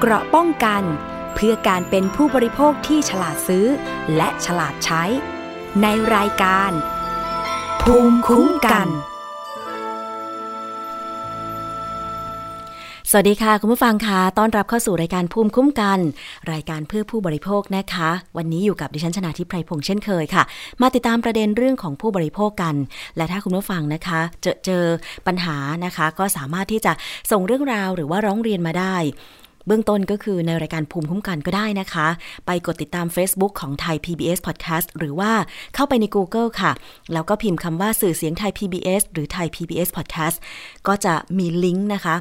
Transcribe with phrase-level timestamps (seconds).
[0.00, 0.82] เกราะป้องกัน
[1.34, 3.66] เพื่อการเป็นผู้บริโภคที่ฉลาดซื้อ
[4.16, 5.02] และฉลาดใช้
[5.82, 6.70] ในรายการ
[7.82, 8.88] ภูมิคุ้มกัน
[13.10, 15.98] สวัสดีค่ะ คุณผู้ฟังคะต้อนรับเข้าสู่รายการภูมิคุ้มกัน
[16.52, 20.42] รายการเพื่อผู้บริโภคนะคะ วันนี้อยู่กับดิฉันชนาทิพไพรพงษ์เช่นเคยค่ะ
[20.82, 22.74] มาติดตามประเด็นเรื่องของผู้บริโภคกัน
[23.16, 24.84] และถ้าคุณผู้ฟังนะคะ เจอเจอ
[25.26, 26.92] ปัญหานะคะ ก็สามารถที่จะ
[27.30, 28.96] ส่งเรื่องราวหรือว่าร้องเรียนมาได้
[29.66, 32.06] เบื้องต้นก็คือในรายการภูมิคุ้มกันก็ได้นะคะ
[32.46, 35.32] ไปกดติดตาม Facebook ของไทย PBS Podcast หรือว่า
[35.74, 36.72] เข้าไปใน Google ค่ะ
[37.12, 40.36] แล้วก็พิมพ์คำว่าสื่อเสียงไทย PBS หรือไทย PBS Podcast
[40.86, 42.16] ก็จะมีลิงก์นะคะ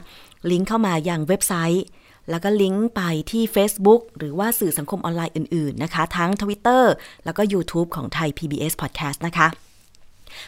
[0.52, 1.86] ลิงก์เข้ามายังเว็บไซต์
[2.30, 6.84] แล้วก็ลิงก์ไปที่ Facebook หรือว่าสื่อสังคมออนไลน์อื่น ๆ นะคะ ทั้ง Twitter
[7.26, 9.48] แล้วก็ YouTube ของไทย PBS Podcast นะคะ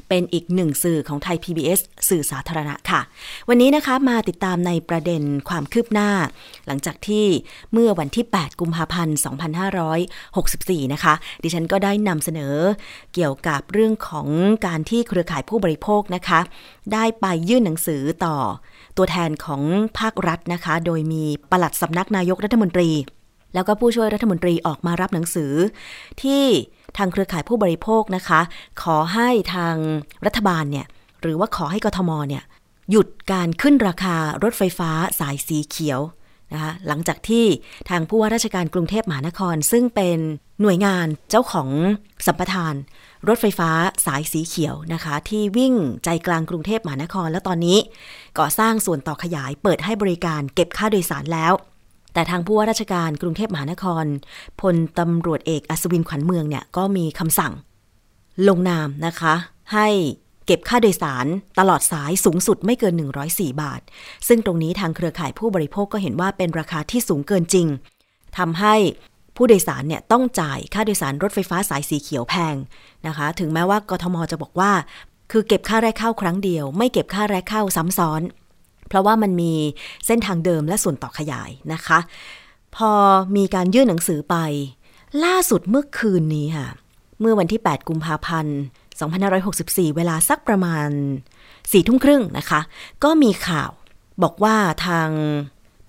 [0.09, 3.01] เป็นอีกหนึ่งสื่อของไทย PBS สื่อสาธารณะค่ะ
[3.49, 6.09] วันนี้นะคะมาติดตามในประเด็นความคืบหน้า
[6.67, 7.25] หลังจากที่
[7.73, 9.17] เมื่อวันที่ 8 กุมภาพันธ์
[10.05, 12.55] 2564 นะคะ ดิฉันก็ได้นำเสนอ
[13.13, 14.27] เกี่ยวกับเรื่องของ
[14.65, 16.39] การที่เครือข่ายผู้บริโภคนะคะ
[16.93, 18.37] ได้ไปยื่นหนังสือต่อ
[18.97, 19.61] ตัวแทนของ
[19.99, 22.89] ภาครัฐนะคะ โดยมีปลัดสำนักนายกรัฐมนตรี
[23.53, 25.53] แล้วก็ผู้ช่วยรัฐมนตรีออกมารับหนังสือ
[26.21, 26.43] ที่
[26.97, 28.41] ทางเครือข่ายผู้บริโภคนะคะ
[28.83, 29.75] ขอให้ทาง
[30.25, 30.85] รัฐบาลเนี่ย
[31.21, 32.43] หรือว่าขอให้กทมเนี่ย
[32.91, 35.99] หยุดการขึ้นราคารถไฟฟ้าสายสีเขียว
[36.53, 37.45] นะคะหลังจากที่
[37.89, 40.17] ทางผู้ว่าราชการกรุงเทพมหานคร ซึ่งเป็น
[40.61, 41.69] หน่วยงานเจ้าของ
[42.25, 42.73] สัมปทาน
[43.27, 43.69] รถไฟฟ้า
[44.05, 47.77] สายสีเขียวนะคะ ที่วิ่งใจกลางกรุงเทพมหานคร แล้วตอนนี้
[48.39, 51.53] ก่อสร้างส่วนต่อขยายเปิดให้บริการเก็บค่าโดยสารแล้ว
[52.17, 54.05] แต่ทางผู้ว่าราชการกรุงเทพมหานคร
[54.61, 57.53] พลตำรวจเอกอัศวินขวัญเมืองเนี่ยก็มีคำสั่ง
[58.47, 59.33] ลงนามนะคะ
[59.73, 59.87] ให้
[60.45, 61.25] เก็บค่าโดยสาร
[61.59, 62.93] ตลอดสายสูงสุดไม่เกิน
[63.27, 63.81] 104 บาท
[64.27, 67.67] ซึ่งตรงนี้ทางเครือข่ายผู้บริโภคก็เห็นว่าเป็นราคาที่สูงเกินจริง
[68.37, 68.75] ทำให้
[69.35, 72.55] ผู้โดยสารเนี่ยต้องจ่ายค่าโดยสารรถไฟฟ้าสายสีเขียวแพง
[73.07, 74.71] นะคะ ถึงแม้ว่ากทมจะบอกว่า
[75.31, 78.23] คือเก็บค่าแรกเข้าครั้งเดียว ไม่เก็บค่าแรกเข้าซ้ำซ้อน
[78.89, 79.53] เพราะว่ามันมี
[80.05, 81.99] เส้นทางเดิมและส่วนต่อขยายนะคะ
[82.75, 82.91] พอ
[83.35, 84.35] มีการยื่นหนังสือไป
[85.25, 86.67] ล่าสุดเมื่อคืนนี้ค่ะ
[87.19, 88.57] เมื่อวันที่ 8 กุมภาพันธ์
[89.21, 90.89] 2564 เวลาสักประมาณ
[91.41, 92.59] 4ทุ่มครึ่งนะคะ
[93.03, 93.71] ก็มีข่าว
[94.23, 94.55] บอกว่า
[94.85, 95.09] ทาง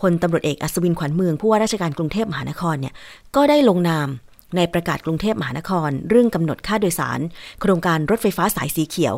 [0.00, 2.94] พลตำรวจเอกอัศวินขวัญเมืองผู้ว่าราชการกรุงเทพมหานครเนี่ย
[3.36, 4.08] ก็ได้ลงนาม
[4.56, 7.20] ในประกาศกรุงเทพมหานคร เรื่องกำหนดค่าโดยสาร
[7.60, 9.14] โครงการรถไฟฟ้าสายสีเขียว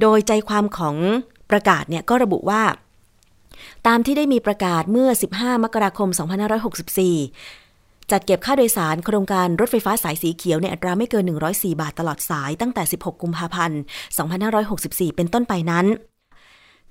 [0.00, 0.96] โดยใจความของ
[1.50, 2.62] ประกาศเนี่ยก็ระบุว่า
[3.86, 6.08] ตามที่ได้มีประกาศเมื่อ 15 มกราคม
[7.30, 13.80] 2564 จัดเก็บค่าโดยสารโครงการรถไฟฟ้าสายสีเขียวในอัตราไม่เกิน 104 บาทตลอดสายตั้งแต่ 16 กุมภาพันธ์
[14.48, 15.86] 2564 เป็นต้นไปนั้น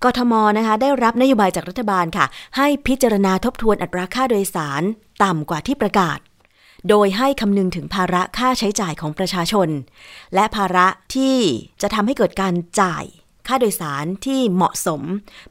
[0.04, 2.26] กทมนะคะได้รับนโยบายจากรัฐบาลค่ะ
[2.58, 4.84] ให้พิจารณาทบทวนอัตราค่าโดยสาร
[5.24, 6.20] ต่ำกว่าที่ประกาศ
[6.90, 9.70] โดยให้คำนึงถึงภาระค่าใช้จ่ายของประชาชน
[10.36, 11.38] และภาระที่
[11.82, 13.04] จะทำให้เกิดการจ่าย
[13.48, 15.02] ค่าโดยสารที่เหมาะสม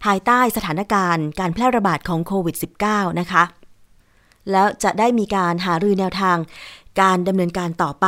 [0.04, 2.56] ภายใต้สถานการณ์การแพร่ระบาดของโควิด
[2.87, 3.43] -19 นะคะ
[4.50, 6.37] แล้วจะได้มีการหารือแนวทาง
[7.00, 8.06] การดำเนินการต่อไป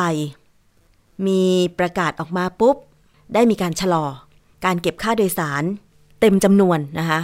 [1.26, 1.42] มี
[1.78, 2.76] ประกาศออกมาปุ๊บ
[3.34, 4.06] ได้มีการชะลอ
[4.64, 5.62] การเก็บค่าโดยสาร
[6.20, 7.20] เต็มจำนวนนะคะ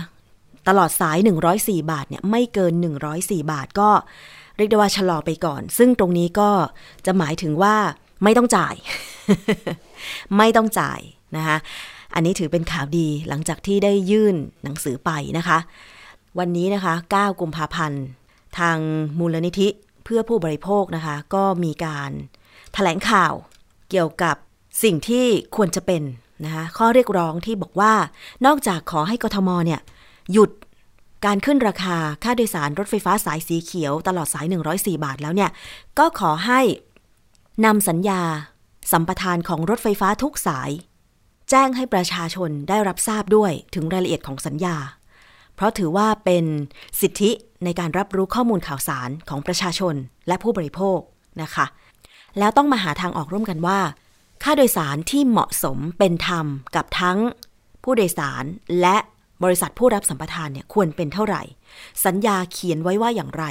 [0.69, 1.19] ตลอดสาย
[1.55, 2.73] 104 บาทเนี่ยไม่เกิน
[3.13, 3.91] 104 บาทก็
[4.57, 6.51] เรียกได้ว่าชะลอไปก่อน ซึ่งตรงนี้ก็
[7.07, 7.77] จะหมายถึงว่า
[8.25, 8.75] ไม่ต้องจ่าย
[10.37, 11.01] ไม่ต้องจ่าย
[11.37, 11.57] นะคะ
[12.17, 15.59] อันนี้ถือเป็นข่าวดีหลังจากที่ได้ยื่นหนังสือไปนะคะ
[16.39, 18.03] วันนี้นะคะ 9 กุมภาพันธ์
[18.59, 18.79] ทาง
[19.19, 19.69] มูลนิธิ
[20.05, 22.15] เพื่อผู้บริโภคนะคะ ก็มีการถ
[22.75, 23.33] แถลงข่าว
[23.91, 24.37] เกี่ยวกับ
[24.83, 26.03] สิ่งที่ควรจะเป็น
[26.45, 27.95] นะคะข้อเรียกร้องที่บอกว่า
[28.47, 29.81] นอกจากขอให้กทมเนี่ย
[30.33, 30.51] หยุด
[31.27, 35.51] การขึ้นราคาค่าโดยสารรถไฟฟ้าสายสีเขียวตลอดสาย 104 บาทแล้วเนี่ย
[35.99, 36.61] ก็ขอให้
[37.65, 38.23] นำสัญญา
[38.93, 40.71] สัมปทานของรถไฟฟ้าทุกสาย
[41.51, 44.77] แจ้งให้ประชาชนได้รับทราบด้วยถึงรายละเอียดของสัญญา
[45.55, 46.45] เพราะถือว่าเป็น
[47.01, 47.31] สิทธิ
[47.65, 49.95] ในการรับรู้ข้อมูลข่าวสารของประชาชน
[50.29, 50.99] และผู้บริโภค
[51.43, 51.67] นะคะ
[52.39, 53.81] แล้วต้องมาหาทางออกร่วมกันว่า
[54.43, 56.47] ค่าโดยสารที่เหมาะสมเป็นธรรม
[56.77, 57.19] กับทั้ง
[57.83, 58.45] ผู้โดยสาร
[58.81, 58.97] และ
[59.45, 61.43] บริษัทผู้รับสัมปทานเนี่ยควรเป็นเท่าไหร่
[62.05, 63.45] สัญญาเขียนไว้ว่าอย่างไร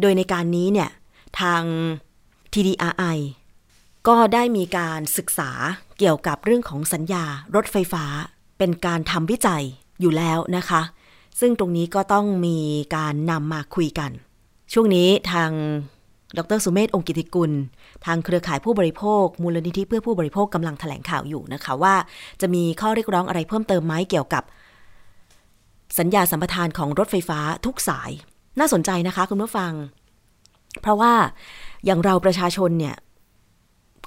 [0.00, 0.90] โดยในการนี้เนี่ย
[1.40, 1.62] ทาง
[2.52, 3.18] TDRI
[4.08, 5.50] ก็ได้มีการศึกษา
[5.98, 7.24] เกี่ยวกับเรื่องของสัญญา
[7.54, 8.04] รถไฟฟ้า
[8.58, 9.64] เป็นการทำวิจัย
[10.00, 10.82] อยู่แล้วนะคะ
[11.40, 12.58] ซึ่งตรงนี้ก็ต้องมี
[12.96, 14.10] การนำมาคุยกัน
[14.72, 15.50] ช่วงนี้ทาง
[16.38, 17.52] ดรสุเมธองค์กิติกุล
[18.06, 21.94] ทางเครือข่ายผู้บริโภค มูลนิธิเพื่อผู้บริโภคกำลังแถลงข่าวอยู่นะคะว่า
[22.40, 24.42] จะมีข้อเรียกร้องอะไรเพิ่มเติมไหมเกี่ยวกับ
[25.98, 28.10] สัญญาสัมปทานของรถไฟฟ้าทุกสาย
[28.58, 29.72] น่าสนใจนะคะคุณผู้ฟัง
[30.82, 31.12] เพราะว่า
[31.84, 32.94] อย่างเราประชาชนเนี่ย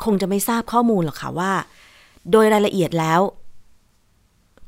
[0.06, 1.52] คงจะไม่ทราบข้อมูลหรอกค่ะว่า
[2.32, 3.22] โดยรายละเอียดแล้ว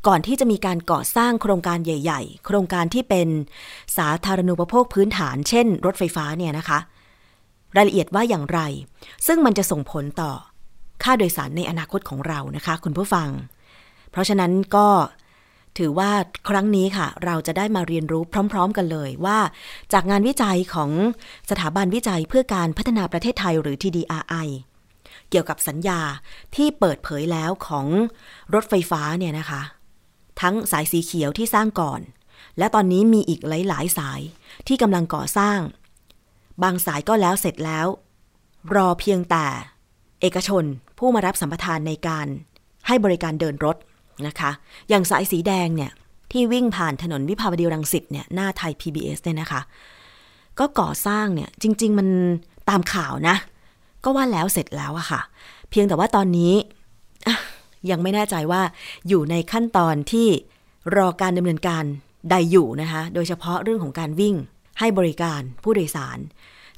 [0.08, 3.28] ก่อนที่จะมีการก่อสร้างโครงการใหญ่ ๆ โครงการที่เป็น
[3.98, 6.80] สาธารณูปโภคพื้นฐาน เช่น รถไฟฟ้าเนี่ยนะคะ
[7.76, 8.60] รายละเอียดว่าอย่างไร
[9.28, 10.32] ซึ่งมันจะส่งผลต่อ
[11.04, 13.30] ค่าโดยสารในอนาคตของเรานะคะ คุณผู้ฟัง
[14.12, 14.88] เพราะฉะนั้นก็
[15.78, 16.12] ถือว่า
[16.50, 19.40] ครั้งนี้ค่ะ เราจะได้มาเรียนรู้พร้อม ๆ กันเลยว่า
[19.94, 20.92] จากงานวิจัยของ
[21.50, 24.48] สถาบันวิจัยเพื่อการพัฒนาประเทศไทยหรือ TDRI
[25.30, 26.02] เกี่ยวกับสัญญา
[26.56, 27.88] ที่เปิดเผยแล้วของ
[28.54, 29.62] รถไฟฟ้าเนี่ยนะคะ
[30.42, 32.02] ทั้งสายสีเขียวที่สร้างก่อน
[32.58, 34.22] และตอนนี้มีอีกหลาย ๆ สาย
[34.68, 35.60] ที่กำลังก่อสร้าง
[36.64, 37.88] บางสายก็แล้วเสร็จแล้ว
[38.76, 39.46] รอเพียงแต่
[40.22, 40.64] เอกชน
[40.98, 42.28] ผู้มารับสัมปทานในการ
[42.88, 43.78] ให้บริการเดินรถ
[44.28, 44.52] นะคะ
[44.90, 45.92] อย่างสายสีแดงเนี่ย
[46.32, 49.62] ที่วิ่งผ่านถนนวิภาวดีรังสิตเนี่ยหน้าไทย PBS เนี่ยนะคะ
[50.60, 52.08] ก็ก่อสร้างเนี่ยจริง ๆ มัน
[52.70, 53.36] ตามข่าวนะ
[54.04, 55.22] ก็ว่าแล้วเสร็จแล้วอะค่ะ
[55.70, 56.54] เพียงแต่ว่าตอนนี้
[57.90, 58.62] ยังไม่แน่ใจว่า
[59.08, 60.28] อยู่ในขั้นตอนที่
[60.96, 61.84] รอการดำเนินการ
[62.30, 64.36] ใดอยู่นะคะ โดยเฉพาะเรื่องของการวิ่ง
[64.80, 66.20] ให้บริการผู้โดยสาร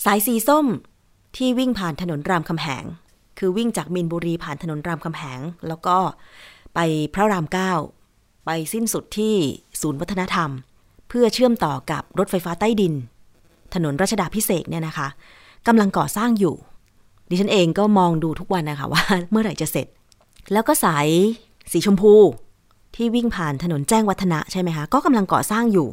[0.06, 0.66] สายสีส้ม
[1.38, 2.84] ที่วิ่งผ่านถนนรามคำแหง
[3.40, 5.98] คือวิ่งจากมินบุรีผ่านถนนรามคำแหง แล้วก็
[6.76, 6.80] ไป
[7.14, 7.74] พระรามเก้า
[8.46, 9.36] ไปสิ้นสุดที่
[9.82, 10.50] ศูนย์วัฒนธรรม
[11.10, 12.94] เพื่อเชื่อมต่อกับรถไฟฟ้าใต้ดิน
[13.74, 15.08] ถนนรัชดาพิเศษเนี่ยนะคะ
[15.68, 16.56] กำลังก่อสร้างอยู่
[17.32, 19.88] ดิฉันเองก็มองดูทุกวันนะคะว่าเมื่อไหร่จะเสร็จ
[20.54, 21.08] แล้วก็สาย
[21.72, 22.14] สีชมพู
[22.96, 25.88] ที่วิ่งผ่านถนนแจ้งวัฒนะใช่ไหมคะ ก็กำลังก่อสร้างอยู่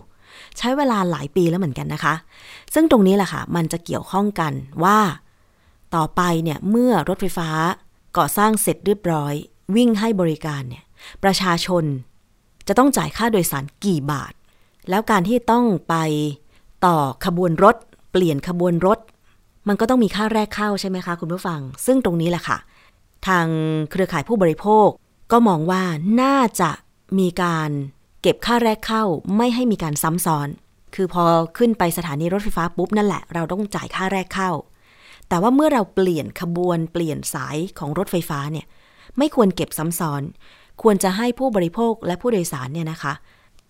[0.59, 2.15] ใช้เวลาหลายปีแล้วเหมือนกันนะคะ
[2.75, 4.53] ซึ่งตรงนี้แหละค่ะ มันจะเกี่ยวข้องกัน
[4.85, 4.99] ว่า
[5.95, 7.49] ต่อไปเนี่ยเมื่อรถไฟฟ้า
[8.19, 9.35] ก่อสร้างเสร็จเรียบร้อย
[9.77, 10.85] วิ่งให้บริการเนี่ย
[11.25, 11.85] ประชาชน
[12.69, 14.33] จะต้องจ่ายค่าโดยสารกี่บาท
[14.91, 15.95] แล้วการที่ต้องไป
[16.87, 17.77] ต่อขบวนรถ
[18.13, 18.99] เปลี่ยนขบวนรถ
[19.69, 22.59] มันก็ต้องมีค่าแรกเข้าใช่ไหมคะคุณผู้ฟัง ซึ่งตรงนี้แหละค่ะ
[23.27, 23.47] ทาง
[23.91, 24.89] เครือข่ายผู้บริโภค
[25.33, 25.83] ก็มองว่า
[26.23, 26.71] น่าจะ
[27.19, 27.71] มีการ
[28.23, 29.05] เก็บค่าแรกเข้า
[29.37, 30.49] ไม่ให้มีการซ้ำซ้อน
[30.95, 31.25] คือพอ
[31.59, 34.51] ขึ้นไปสถานีรถไฟฟ้าปุ๊บนั่นแหละ เราต้องจ่ายค่าแรกเข้า
[35.29, 38.67] แต่ว่าเมื่อเราเปลี่ยนขบวนเปลี่ยนสายของรถไฟฟ้าเนี่ย
[39.19, 40.23] ไม่ควรเก็บซ้ำซ้อน
[40.83, 43.13] ควรจะให้ผู้บริโภคและผู้โดยสารเนี่ยนะคะ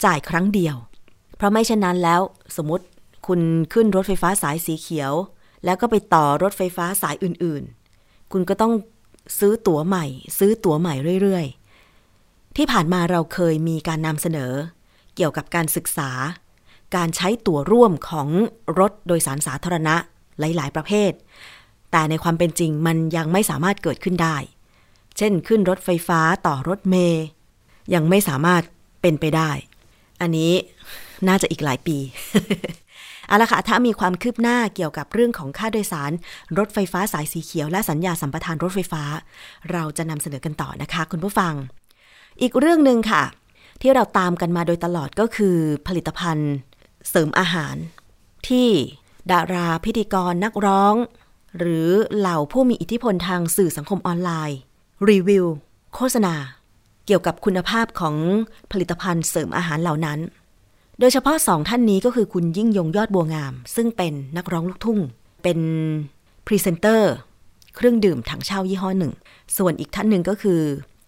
[0.05, 0.77] จ่ายครั้งเดียว
[1.37, 2.21] เพราะไม่เช่นนั้นแล้ว
[2.57, 2.85] สมมติ
[3.27, 3.41] คุณ
[3.73, 5.13] ขึ้นรถไฟฟ้าสายสีเขียว
[5.65, 8.73] แล้วก็ไปต่อรถไฟฟ้าสายอื่นๆ คุณก็ต้อง
[9.39, 10.07] ซื้อตั๋วใหม่
[10.39, 14.53] ซื้อตั๋วใหม่เรื่อยๆ ที่ผ่านมาเราเคยมีการนำเสนอ
[15.17, 16.11] เกี่ยวกับการศึกษา
[16.97, 18.29] การใช้ตั๋วร่วมของ
[18.79, 19.97] รถโดยสารสาธารณะ
[20.41, 21.13] หลายๆ ประเภท
[21.93, 24.37] แต่ในความเป็นจริงมันยังไม่สามารถเกิดขึ้นได้
[25.17, 27.25] เช่นขึ้นรถไฟฟ้าต่อรถเมย์
[27.95, 28.63] ยังไม่สามารถ
[29.03, 29.51] เป็นไปได้
[30.21, 30.53] อันนี้
[31.29, 31.99] น่าจะอีกหลายปี
[33.29, 36.13] เอาละค่ะ ถ้ามีความคืบหน้าเกี่ยวกับเรื่องของค่าโดยสาร
[36.59, 39.03] รถไฟฟ้าสายสีเขียวและสัญญาสัมปทานรถไฟฟ้า
[39.73, 41.55] เราจะนำเสนอกันต่อนะคะ คุณผู้ฟัง
[42.41, 43.23] อีกเรื่องหนึ่งค่ะ
[43.81, 46.53] ที่เราตามกันมาโดยตลอดก็คือ ผลิตภัณฑ์
[47.09, 47.75] เสริมอาหาร
[48.49, 48.69] ที่
[49.33, 50.95] ดาราพิธีกรนักร้อง
[51.59, 54.59] หรือเหล่าผู้มีอิทธิพลทางสื่อสังคมออนไลน์
[55.11, 55.47] รีวิว
[55.95, 56.35] โฆษณา
[57.07, 58.17] เกี่ยวกับคุณภาพของ
[58.73, 60.19] ผลิตภัณฑ์เสริมอาหารเหล่านั้น
[61.01, 64.99] โดยเฉพาะสองท่านนี้ก็คือคุณยิ่งยงยอดบัวงาม ซึ่งเป็นนักร้องลูกทุ่ง
[65.43, 65.59] เป็น
[66.47, 67.13] พรีเซนเตอร์
[67.77, 69.13] เครื่องดื่มถั่งเช่ายี่ห้อหนึ่ง
[69.57, 70.61] ส่วนอีกท่านหนึ่งก็คือ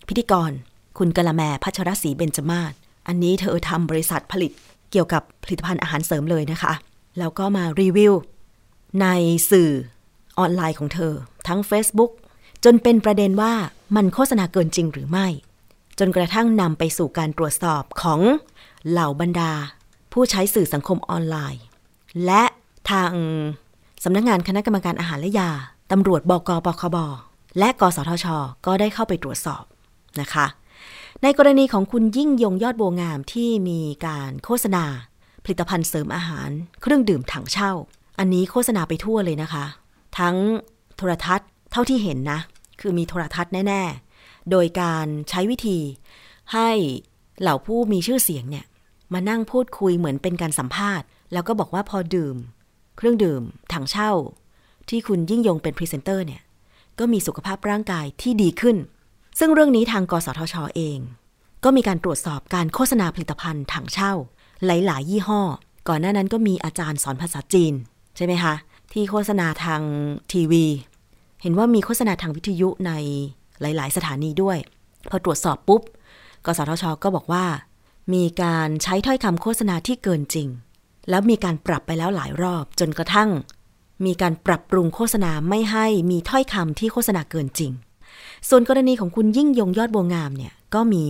[0.09, 0.51] พิธีกร
[0.99, 2.73] คุณกาละแมร์พัชรศรีเบญจมาศ
[3.09, 4.53] อันนี้เธอทำบริษัทผลิต
[4.91, 6.73] เกี่ยวกับผลิตภัณฑ์อาหารเสริมเลยนะคะ
[7.19, 8.13] แล้วก็มารีวิว
[9.01, 9.07] ใน
[9.51, 9.71] สื่อ
[10.39, 11.13] ออนไลน์ของเธอ
[11.49, 12.13] ทั้ง Facebook
[12.65, 13.53] จนเป็นประเด็นว่า
[13.97, 15.27] มันโฆษณาเกินจริงหรือไม่
[15.99, 18.21] จนกระทั่งนำไปสู่การตรวจสอบของ
[18.91, 19.53] เหล่าบรรดา
[20.13, 21.63] ผู้ใช้สื่อสังคมออนไลน์
[22.27, 22.43] และ
[22.91, 23.13] ทาง
[24.05, 25.51] สำนักงงานคณะกรรมการอาหารและยา
[25.93, 26.97] ตำรวจบกปคบ
[27.59, 28.27] และกสทช
[28.67, 29.65] ก็ได้เข้าไปตรวจสอบ
[30.21, 30.47] นะคะ
[31.23, 34.85] ในกรณีของคุณยิ่งยงยอดโบงามที่มีการโฆษณา
[35.45, 36.51] ผลิตภัณฑ์เสริมอาหาร
[36.81, 37.73] เครื่องดื่มถั่งเช่า
[38.19, 39.65] อันนี้โฆษณาไปทั่วเลยนะคะ
[40.19, 40.37] ทั้ง
[40.97, 42.41] โทรทัศน์เท่าที่เห็นนะ
[42.81, 43.83] คือมีโทรทัศน์แน่
[44.17, 45.79] ๆ โดยการใช้วิธี
[46.53, 46.69] ให้
[47.41, 48.65] เหล่าผู้มีชื่อเสียงเนี่ย
[49.13, 52.37] มานั่งพูดคุยเหมือนเป็นการสัมภาษณ์ แล้วก็บอกว่าพอดื่ม
[52.97, 54.13] เครื่องดื่ม ถั่งเช่า
[54.89, 56.43] ที่คุณยิ่งยงเป็นพรีเซนเตอร์เนี่ย
[56.99, 58.77] ก็มีสุขภาพร่างกายที่ดีขึ้น
[59.39, 60.99] ซึ่งเรื่องนี้ทางกสทชอเอง
[61.65, 64.13] ก็มีการตรวจสอบการโฆษณาผลิตภัณฑ์ถังเช่า
[64.67, 65.41] หลาย ๆ ยี่ห้อ
[65.89, 67.75] ก่อนหน้านั้นก็มีอาจารย์สอนภาษาจีน
[68.17, 68.55] ใช่ไหมคะ
[68.93, 69.83] ที่โฆษณาทาง
[70.33, 70.65] ทีวี
[71.43, 72.93] เห็นว่ามีโฆษณาทางวิทยุใน
[73.61, 74.59] หลาย ๆ สถานีด้วย
[75.11, 75.83] พอตรวจสอบปุ๊บ
[76.47, 77.45] กสทช ก็บอกว่า
[78.13, 80.49] มีการใช้ถ้อยคำโฆษณาที่เกินจริง
[81.11, 83.31] แล้วมีการปรับไปแล้วหลายรอบ จนกระทั่ง
[84.07, 87.73] มีการปรับปรุงโฆษณาไม่ให้มีถ้อยคำที่โฆษณาเกินจริง
[88.49, 91.07] ส่วนกรณีของคุณยิ่งยงยอดบัวงามเนี่ยก็มี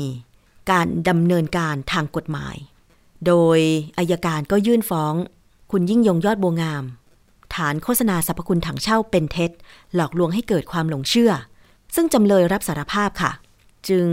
[0.70, 2.56] การดำเนินการทางกฎหมาย
[3.26, 3.58] โดย
[3.98, 5.14] อายการก็ยื่นฟ้อง
[5.70, 6.84] คุณยิ่งยงยอดบัวงาม
[7.54, 9.50] ฐานโฆษณาสรรพคุณถังเช่าเป็นเท็จ
[9.94, 11.32] หลอกลวงให้เกิดความหลงเชื่อ
[11.94, 13.32] ซึ่งจำเลยรับสารภาพค่ะ
[13.88, 14.08] จึง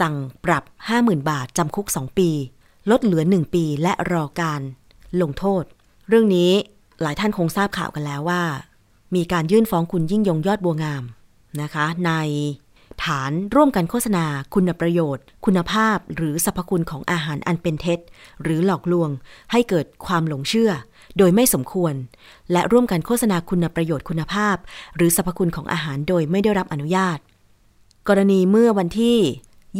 [0.00, 0.64] สั่งปรับ
[0.96, 2.30] 50,000 บาทจำคุก 2 ปี
[2.90, 4.60] ลดเหลือ 1 ปีและรอการ
[5.22, 5.64] ลงโทษ
[6.08, 6.52] เรื่องนี้
[7.00, 8.42] หลายท่านคงทราบข่าวกันแล้วว่า
[9.14, 11.04] มีการยื่นฟ้องคุณยิ่งยงยอดบัวงาม
[11.62, 12.12] นะคะ ใน
[13.04, 14.24] ฐานร่วมกันโฆษณา
[14.54, 17.98] คุณประโยชน์ คุณภาพหรือสรรพคุณของอาหารอันเป็นเท็จ
[18.42, 19.10] หรือหลอกลวง
[19.52, 20.70] ให้เกิดความหลงเชื่อ
[21.18, 21.94] โดยไม่สมควร
[22.52, 24.56] และร่วมกันโฆษณาคุณประโยชน์คุณภาพ
[24.96, 27.18] หรือสรรพคุณของอาหารโดยไม่ได้รับอนุญาต
[28.08, 29.18] กรณีเมื่อวันที่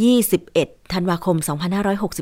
[0.02, 1.36] 21 ธันวาคม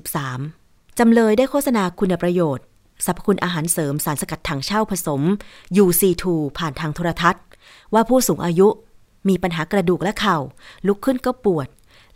[0.00, 2.64] 2563 จำเลยได้โฆษณาคุณประโยชน์
[3.04, 5.22] สรรพคุณอาหารเสริมสารสกัดถังเช่าผสม
[5.84, 6.24] UC2
[6.58, 7.42] ผ่านทางโทรทัศน์
[7.94, 8.68] ว่าผู้สูงอายุ
[9.28, 10.38] มีปัญหากระดูกและเข่า
[10.86, 11.68] ลุกขึ้นก็ปวด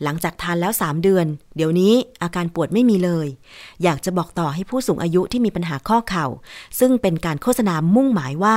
[0.03, 3.27] หลังจากทานแล้ว 3 เดือน เดี๋ยวนี้อาการปวดไม่มีเลย
[3.83, 6.27] อยากจะบอกต่อให้ผู้สูงอายุที่มีปัญหาข้อเข่า
[6.79, 8.57] ซึ่งเป็นการโฆษณามุ่งหมายว่า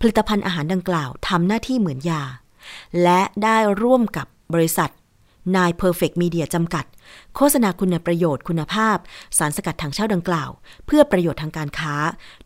[0.00, 2.22] ผลิตภัณฑ์อาหารดังกล่าวทำหน้าที่เหมือนยา
[3.02, 4.90] และได้ร่วมกับบริษัท
[5.56, 6.84] นาย Perfect Media จำกัด
[7.36, 8.96] โฆษณาคุณประโยชน์คุณภาพ
[9.38, 10.50] สารสกัดถังเช่าดังกล่าว
[10.86, 11.94] เพื่อประโยชน์ทางการค้า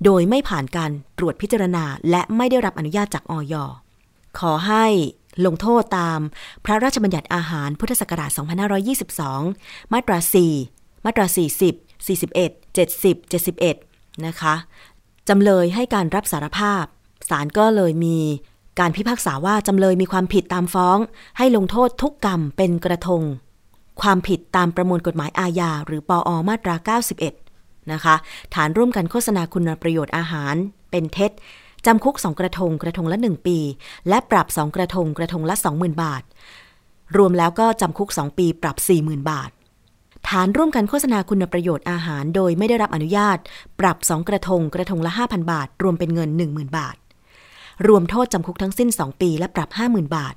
[0.05, 3.55] โดยไม่ผ่านการตรวจพิจารณา และไม่ได้รับอนุญาตจากอย
[4.39, 4.87] ขอให้
[5.47, 6.21] ลงโทษตาม
[6.65, 8.31] พระราชบัญญัติอาหารพุทธศักราช
[9.11, 10.19] 2522 มาตรา
[10.63, 11.27] 4 มาตรา
[11.67, 13.17] 40 41 70
[13.75, 14.55] 71 นะคะ
[15.29, 16.85] จำเลยให้การรับสารภาพ
[17.31, 18.19] ศาลก็เลยมี
[18.79, 20.99] การพิพากษาว่าจำเลยมีความผิดตามฟ้อง
[21.39, 23.23] ให้ลงโทษทุกกรรมเป็นกระทง
[24.03, 26.75] ความผิดตามประมวลกฎหมายอาญาหรือปออมาตรา
[27.33, 28.15] 91 นะคะ
[28.55, 30.55] ฐานร่วมกันโฆษณาคุณประโยชน์อาหาร
[30.91, 31.31] เป็นเท็จ
[31.87, 33.59] จำคุก 2 กระทง กระทงละ 1 ปี
[34.09, 36.23] และปรับ 2 กระทง กระทงละ 20,000 บาท
[37.17, 39.51] รวมแล้วก็จำคุก 2 ปีปรับ 40,000 บาท
[40.29, 43.39] ฐานร่วมกันโฆษณาคุณประโยชน์อาหาร โดยไม่ได้รับอนุญาต
[43.81, 46.97] ปรับ 2 กระทง กระทงละ 5,000 บาท รวมเป็นเงิน 10,000 บาท
[47.87, 50.35] รวมโทษจำคุกทั้งสิ้น 2 ปีและปรับ 50,000 บาท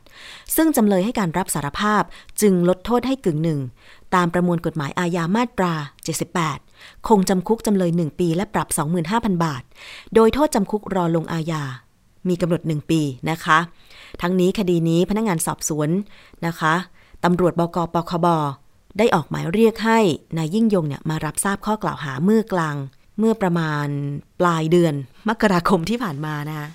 [0.56, 2.04] ซึ่งจำเลยให้การรับสารภาพ
[2.42, 3.60] จึงลดโทษให้กึ่งหนึ่ง
[4.16, 5.74] ตามประมวลกฎหมายอาญามาตรา
[6.40, 8.68] 78 คงจำคุกจำเลย 1 ปีและปรับ
[9.06, 9.64] 25,000 บาท
[10.16, 11.64] โดยโทษจำคุกรอลงอาญา
[12.28, 13.60] มีกำหนด 1 ปีนะคะ
[14.22, 15.90] ทั้งนี้คดีนี้พนักงงานสอบสวน
[16.46, 16.74] นะคะ
[17.24, 18.28] ตำรวจบกปคบ
[18.98, 20.00] ได้ออกหมายเรียกให้
[20.38, 22.76] นายยิ่งยงเนี่ยมารับทราบข้อกล่าวหาเมื่อกลาง
[23.20, 23.88] เมื่อประมาณ
[24.40, 24.94] ปลายเดือน
[25.30, 26.70] มกราคมที่ผ่านมานะ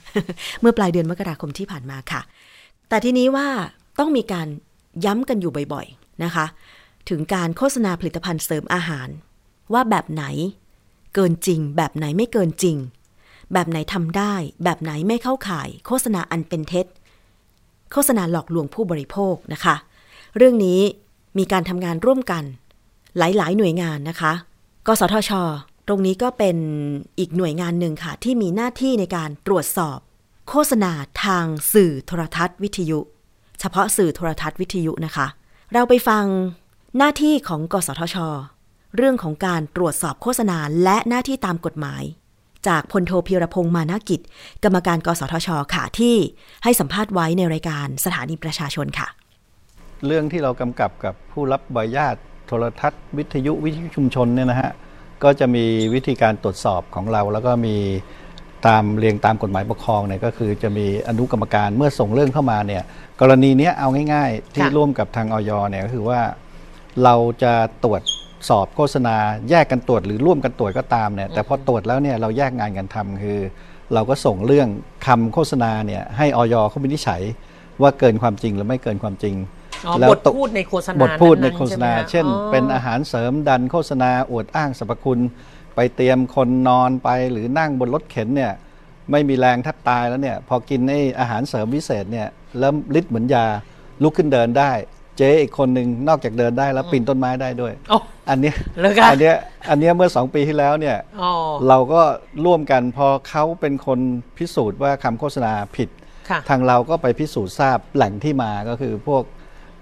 [0.61, 2.21] เมื่อปลายเดือนมกราคมที่ผ่านมาค่ะ
[2.88, 3.49] แต่ทีนี้ว่า
[3.99, 4.49] ต้องมีการ
[5.04, 6.47] ย้ำกันอยู่บ่อยๆนะคะ
[7.09, 9.09] ถึงการโฆษณาผลิตภัณฑ์เสริมอาหาร
[9.73, 10.25] ว่าแบบไหน
[11.14, 12.76] เกินจริง แบบไหนไม่เกินจริง
[13.52, 16.87] แบบไหนทำได้ แบบไหนไม่เข้าข่าย โฆษณาอันเป็นเท็จ
[17.92, 19.76] โฆษณาหลอกลวงผู้บริโภคนะคะ
[20.37, 20.80] เรื่องนี้
[21.38, 22.45] มีการทำงานร่วมกัน
[23.18, 24.33] หลายๆ หน่วยงานนะคะ
[24.87, 25.33] กสทช
[25.88, 26.57] ตรงนี้ก็เป็น
[27.18, 29.99] อีกหน่วยงานหนึ่งค่ะ ที่มีหน้าที่ในการตรวจสอบ
[30.49, 30.92] โฆษณา
[31.25, 32.99] ทางสื่อโทรทัศน์วิทยุ
[33.61, 35.26] เฉพาะสื่อโทรทัศน์วิทยุนะคะ
[35.73, 36.25] เราไปฟัง
[36.99, 38.16] หน้าที่ของกสทช
[38.97, 42.02] เรื่องของการตรวจสอบโฆษณาและหน้าที่ตามกฎหมาย
[42.68, 44.21] จากพลโทพีรพงษ์มานากิจ
[44.64, 46.16] กรรมการกสทชค่ะที่
[46.64, 49.09] ให้สัมภาษณ์ไว้ในรายการสถานีประชาชนค่ะ
[50.07, 52.16] เรื่องที่เรากำกับกับผู้รับใบญาต
[52.47, 54.71] โทรทัศน์วิทยุวิทยุชุมชนเนี่ยนะฮะ
[55.25, 57.77] ก็จะมีวิธีการตรวจสอบของเรา แล้วก็มี
[58.67, 62.83] ตามเรียงตามกฎหมายปกครองเนี่ยก็คือจะมีอนุกรรมการเมื่อส่งเรื่องเข้ามาเนี่ย
[63.21, 66.21] กรณีนี้เอาง่ายๆ ที่ร่วมกับทางออยเนี่ยก็คือว่า
[67.05, 67.53] เราจะ
[67.85, 68.03] ตรวจ
[68.49, 69.17] สอบโฆษณา
[69.51, 73.41] แยกกันตรวจหรือร่วมกันตรวจก็ตามเนี่ยแต่พอตรวจแล้วเนี่ยเราแยกงานกันทำคือ
[73.95, 74.69] เราก็ส่งเรื่อง
[75.07, 77.23] คำโฆษณาเนี่ยให้ออยเขาวินิจฉัย
[77.83, 79.35] ว่าเกินความจริงหรือไม่เกินความจริง
[80.11, 85.20] บทพูดในโฆษณาบทพูดในโฆษณาใช่ไหมคะเช่นอ๋อเป็นอาหารเสริมดันโฆษณาอวดอ้างสรรพคุณ
[85.75, 88.52] ไปเตรียมคนนอนไปหรือนั่งบนรถเข็นเนี่ย
[89.11, 93.47] ไม่มีแรงแทับตายแล้วเนี่ยพอกินไอ้อาหารเสริมวิเศษเนี่ยแล้วฤทธิ์เหมือนยา
[94.02, 94.73] ลุกขึ้นเดินได้
[95.16, 99.37] เจ๊อีกคนหนึ่งนอกจากเดินได้แล้วปีนต้นไม้ได้ด้วยโอ้อันเนี้ยเหรอคะอันเนี้ย
[99.70, 101.30] อันเนี้ยเมื่อสองปีที่แล้วเนี่ยอ๋อ
[101.68, 102.02] เราก็
[102.44, 104.00] ร่วมกันพอเขาเป็นคน
[104.38, 105.88] พิสูจน์ว่าคำโฆษณาผิด
[106.30, 109.23] ค่ะทางเราก็ไปพิสูจน์ทราบแหล่งที่มาก็คือพวก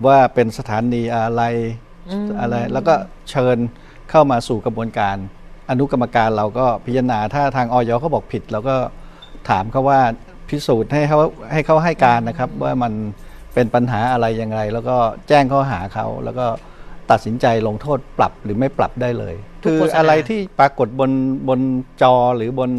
[0.07, 1.43] ว่าเป็นสถานีอะไร
[2.41, 2.95] อะไร แล้วก็
[3.31, 3.57] เชิญ
[4.11, 5.17] เข้ามาสู่กระบวนการ
[5.71, 8.77] อนุกรรมการเราก็พิจารณาถ้าทางออยเขาบอกผิดเราก็
[9.51, 10.01] ถามเขาว่า
[10.49, 11.19] พิสูจน์ให้เขา
[11.53, 12.93] ให้เขาให้การนะครับ ว่ามัน
[13.55, 14.97] เป็นปัญหาอะไรยังไงแล้วก็
[15.29, 16.47] แจ้งข้อหาเขาแล้วก็
[17.11, 21.11] ตัดสินใจลงโทษปรับหรือไม่ปรับได้เลยทุกคือโฆษณาอะไรที่ปรากฏบน
[21.49, 21.61] บน
[22.03, 22.71] จอหรือบน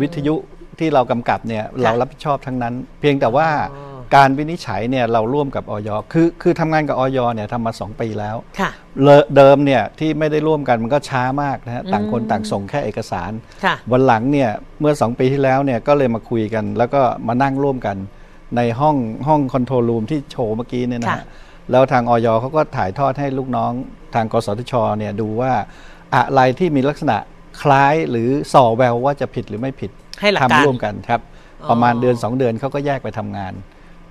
[0.00, 0.34] วิทยุ
[0.78, 8.70] ที่เรากำกับเนี่ยเรารับผิดชอบทั้งนั้น เพียงแต่ว่าอ๋อ การวินิจฉัยเนี่ยเราร่วมกับออยคือคือทำงานกับออยเนี่ยทำมา 2 ปีแล้วค่ะ
[9.02, 13.32] เลเดิมเนี่ยที่ไม่ได้ร่วมกันมันก็ช้ามากนะฮะต่างคนต่างส่งแค่เอกสาร
[13.64, 17.96] ค่ะ วันหลังเนี่ยเมื่อ 2 ปีที่แล้วเนี่ยก็เลยมาคุยกัน แล้วก็มานั่งร่วมกัน
[18.56, 21.26] ในห้องห้องคอนโทรลรูมที่โชว์เมื่อกี้เนี่ยนะค่ะ ฮะ
[21.70, 23.72] แล้วทางออยเขาก็ถ่ายทอดให้ลูกน้อง
[24.14, 25.52] ทางกสทชเนี่ยดูว่า
[26.14, 27.16] อะไรที่มีลักษณะ
[27.62, 29.90] คล้ายหรือส่อแววว่าจะผิดหรือไม่ผิด
[30.20, 31.20] ให้หลักการ ทำร่วมกันครับ
[31.62, 33.52] อ๋อประมาณเดือน 2 เดือนเขาก็แยกไปทำงาน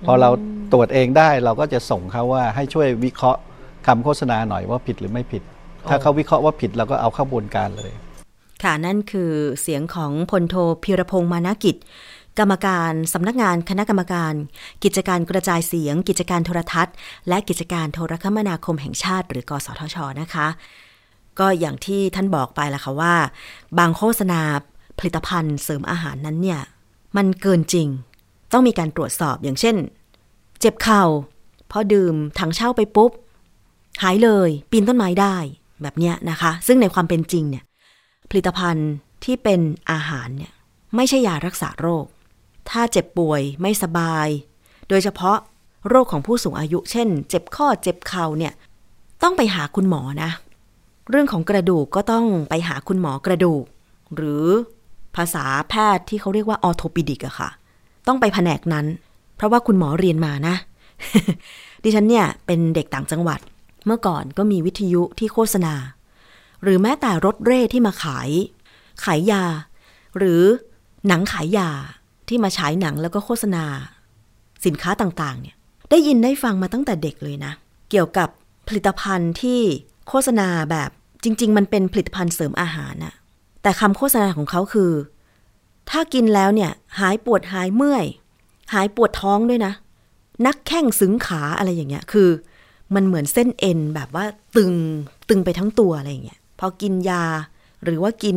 [0.06, 0.30] พอเรา
[0.72, 3.40] ตรวจเองได้เราก็จะส่งเขาว่าให้ช่วยวิเคราะห์
[3.86, 5.42] คำโฆษณาหน่อยว่าผิดหรือไม่ผิด
[5.88, 7.92] ถ้าเขาวิเคราะห์ว่าผิดเราก็เอาเข้าบวนการเลย
[8.62, 9.32] ค่ะนั่นคือ
[9.62, 11.76] เสียงของพลโทพีรพงษ์มานากิจ
[12.38, 14.34] กรรมการสำนักงานคณะกรรมการ
[14.84, 16.94] กิจการกระจายเสียง กิจการโทรทัศน์
[17.28, 20.46] และกิจการโทรคมนาคมแห่งชาติ หรือกสทชนะคะ
[21.38, 23.14] ก็อย่างที่ท่านบอกไปแล้วค่ะว่า
[23.78, 24.40] บางโฆษณา
[24.98, 26.60] ผลิตภัณฑ์เสริมอาหารนั้นเนี่ย
[27.16, 27.88] มันเกินจริง
[28.54, 29.76] ต้องมีการตรวจสอบอย่างเช่น
[30.60, 31.04] เจ็บเข่า
[31.70, 33.10] พอดื่มถังเช่าไปปุ๊บ
[34.02, 35.36] หายเลยปีนต้นไม้ได้
[35.82, 37.64] แบบเนี้ยนะคะ ซึ่งในความเป็นจริงเนี่ย
[38.30, 38.90] ผลิตภัณฑ์
[39.24, 40.52] ที่เป็นอาหารเนี่ย
[40.96, 42.06] ไม่ใช่ยารักษาโรค
[42.70, 44.28] ถ้าเจ็บป่วยไม่สบาย
[44.88, 45.38] โดยเฉพาะ
[45.88, 48.52] โรคของผู้สูงอายุ เช่น เจ็บข้อเจ็บเข่าเนี่ย
[49.22, 50.30] ต้องไปหาคุณหมอนะ
[51.10, 53.64] เรื่องของกระดูกก็ต้องไปหาคุณหมอกระดูก
[54.16, 54.44] หรือ
[55.16, 57.50] ภาษาแพทย์ที่เขาเรียกว่าออโทปิดิกอะค่ะ
[58.06, 58.86] ต้องไปแผนกนั้น
[59.36, 60.54] เพราะว่าคุณหมอเรียนมานะ
[61.82, 63.40] ดิฉันเนี่ยเป็นเด็กต่างจังหวัด
[63.86, 65.74] เมื่อก่อนก็มีวิทยุที่โฆษณา
[66.62, 68.30] หรือแม้แต่รถเร่ที่มาขาย
[69.04, 69.44] ขายยา
[70.18, 70.42] หรือ
[71.08, 71.70] หนังขายยา
[72.28, 73.64] ที่มาฉายหนังแล้วก็โฆษณา
[74.64, 75.56] สินค้าต่างๆ เนี่ย
[75.90, 77.52] ได้ยินได้ฟังมาตั้งแต่เด็กเลยนะ
[77.90, 78.28] เกี่ยวกับ
[78.68, 79.60] ผลิตภัณฑ์ที่
[80.08, 80.90] โฆษณาแบบ
[81.24, 83.14] จริง ๆ มันเป็นผลิตภัณฑ์เสริมอาหารน่ะ
[83.62, 84.90] แต่คำโฆษณาของเขาคือ
[85.90, 88.06] ถ้ากินแล้วเนี่ยหายปวดหายเมื่อย
[88.74, 89.72] หายปวดท้องด้วยนะ
[90.46, 92.28] นักแข้งสึงขาอะไรอย่างเงี้ย คือ
[92.94, 94.24] มันเหมือนเส้นเอ็นแบบว่า
[94.56, 94.72] ตึง
[95.28, 97.24] ตึงไปทั้งตัวอะไรอย่างเงี้ย พอกินยา
[97.84, 98.36] หรือว่ากิน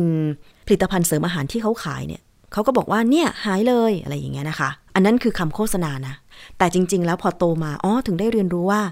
[0.66, 6.14] ผลิตภัณฑ์เสริมอาหารที่เขาขายเนี่ยเขาก็บอกว่าเนี่ยหายเลยอะไรอย่างเงี้ยนะคะ อันนั้นคือคำโฆษณานะ
[6.58, 8.82] แต่จริง ๆ แล้วพอโตมาอ๋อถึงได้เรียนรู้ว่า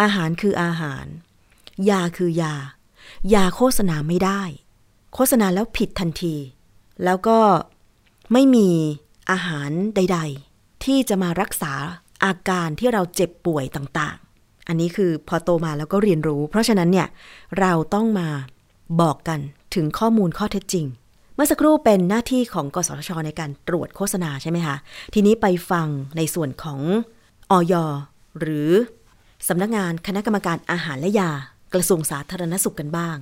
[0.00, 1.04] อาหารคืออาหาร
[1.90, 2.54] ยาคือยา
[3.34, 4.42] ยาโฆษณาไม่ได้
[5.14, 6.36] โฆษณาแล้วผิดทันที
[7.04, 7.38] แล้วก็
[8.32, 8.68] ไม่มี
[9.30, 10.18] อาหารใด
[10.50, 11.72] ๆ ที่จะมารักษา
[12.24, 17.08] อาการที่เราเจ็บป่วยต่างๆ อันนี้คือพอโตมาแล้วก็เรียนรู้ เพราะฉะนั้นเนี่ย
[17.60, 18.28] เราต้องมา
[19.00, 19.40] บอกกัน
[19.74, 20.86] ถึงข้อมูลข้อเท็จจริง
[21.34, 24.76] เมื่อสักครู่เป็นหน้าที่ของกสทช ในการตรวจโฆษณาใช่ไหมคะ
[25.14, 26.80] ทีนี้ไปฟังในส่วนของ
[27.50, 27.74] ออย
[28.40, 28.70] หรือ
[29.48, 31.30] สำนักงานคณะกรรมการอาหารและยา
[31.74, 33.16] กระทรวงสาธารณสุขกันบ้าง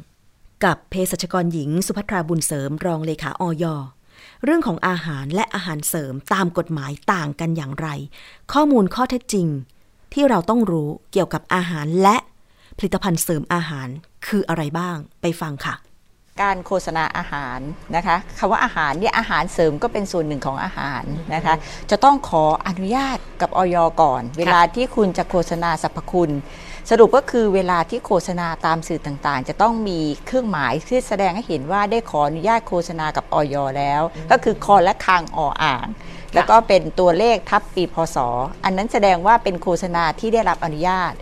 [0.64, 3.64] กับเภสัชกรหญิงสุภัทราบุญเสริมรองเลขาออย
[4.44, 7.88] เรื่องของอาหารและอาหารเสริมตามกฎหมายต่างกันอย่างไร
[8.52, 9.46] ข้อมูลข้อเท็จจริง
[10.12, 12.16] ที่เราต้องรู้เกี่ยวกับอาหารและ
[12.78, 13.88] ผลิตภัณฑ์เสริมอาหาร
[14.26, 15.74] คืออะไรบ้างไปฟังค่ะ
[16.42, 17.58] การโฆษณาอาหาร
[17.96, 21.02] นะคะคำว่าอาหารเนี่ยอาหารเสริมก็เป็นส่วนหนึ่งของอาหาร
[21.34, 21.54] นะคะ
[21.90, 26.30] จะต้องขออนุญาตกับออยก่อน เวลาที่คุณจะโฆษณาสรรพคุณ
[26.90, 35.86] สรุปก็คือเวลาที่โฆษณาตามสื่อต่างๆ จะต้องมีเครื่องหมายที่แสดงให้เห็นว่าได้ขออนุญาตโฆษณากับออยแล้ว ก็คือคอและคางออ่าง
[36.34, 38.16] แล้วก็เป็นตัวเลขทับปีพศ
[38.64, 41.12] อันนั้นแสดงว่าเป็นโฆษณาที่ได้รับอนุญาต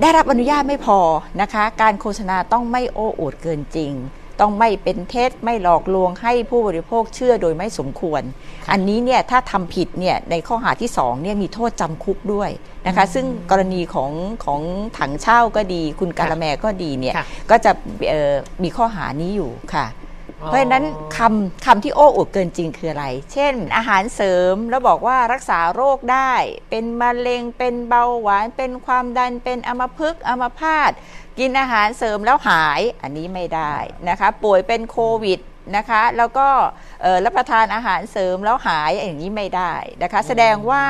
[0.00, 1.00] ได้รับอนุญาตไม่พอ
[1.40, 3.92] นะคะ การโฆษณาต้องไม่โอ้อวดเกินจริง
[4.40, 8.22] ต้องไม่เป็นเท็จไม่หลอกลวงให้ผู้บริโภคเชื่อโดยไม่สมควร
[8.72, 12.50] อันนี้เนี่ยถ้าทำผิดเนี่ยในข้อหาที่2เนี่ยมีโทษจำคุกด้วย
[12.86, 14.12] นะคะซึ่งกรณีของ
[14.44, 14.60] ของ
[14.98, 17.72] ถังเช่าก็ดี คุณการะแมก็ดีเนี่ยค่ะก็จะ
[18.08, 19.86] เอ่อมีข้อหานี้อยู่ค่ะ
[20.46, 20.84] เพราะฉะนั้น
[21.16, 26.32] คำคำที่โอ้อวดเกินจริงคืออะไร เช่น อาหารเสริมแล้วบอกว่ารักษาโรคได้
[26.70, 30.90] เป็นมะเร็ง เป็นเบาหวาน เป็นความดัน เป็นอัมพฤกษ์อัมพาต
[31.38, 33.74] กินอาหารเสริมแล้วหาย อันนี้ไม่ได้
[34.08, 35.40] นะคะ ป่วยเป็นโควิด
[35.76, 36.48] นะคะ แล้วก็
[37.02, 40.84] เอ่อรับประทานอาหารเสริมแล้วหาย อย่างนี้ไม่ได้นะคะ แสดงว่า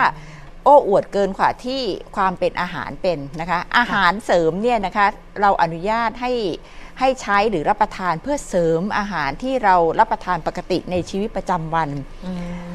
[0.64, 1.82] โอ้อวดเกินกว่าที่
[2.16, 5.06] ความเป็นอาหารเป็นนะคะ อาหารเสริมเนี่ยนะคะ
[5.40, 6.32] เราอนุญาตให้
[7.00, 11.90] ให้ใช้หรือรับประทานเพื่อเสริมอาหารที่เรารับประทานปกติในชีวิตประจำวัน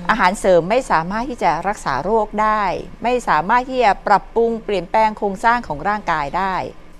[0.09, 2.63] อาหารเสริมไม่สามารถที่จะรักษาโรคได้
[3.03, 6.55] ไม่สามารถที่จะปรับปรุงเปลี่ยนแปลงโครงสร้างของร่างกายได้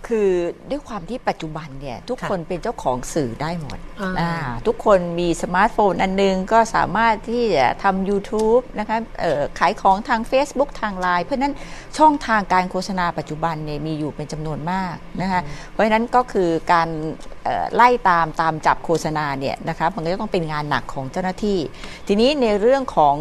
[0.08, 0.30] คือ
[0.70, 4.34] ด้วยความที่ปัจจุบันเนี่ยทุกค่ะคนเป็นเจ้าของสื่อได้หมดอ่าอ่า
[4.68, 11.56] ทุกคนมีสมาร์ทโฟนอันนึงก็สามารถที่จะทำ YouTube นะคะเอ่อขายของทาง Facebook ทางไลน์เพราะฉะนั้น
[11.98, 15.42] ช่องทางการโฆษณาปัจจุบันเนี่ยมีอยู่เป็นจำนวนมากนะคะ
[15.72, 16.90] เพราะฉะนั้นก็คือการ
[17.44, 21.60] เอ่อไล่ตามตามจับโฆษณาเนี่ยนะคะมันก็จะต้องเป็นงานหนักของเจ้าหน้าที่
[22.08, 23.18] ทีนี้ในเรื่องของ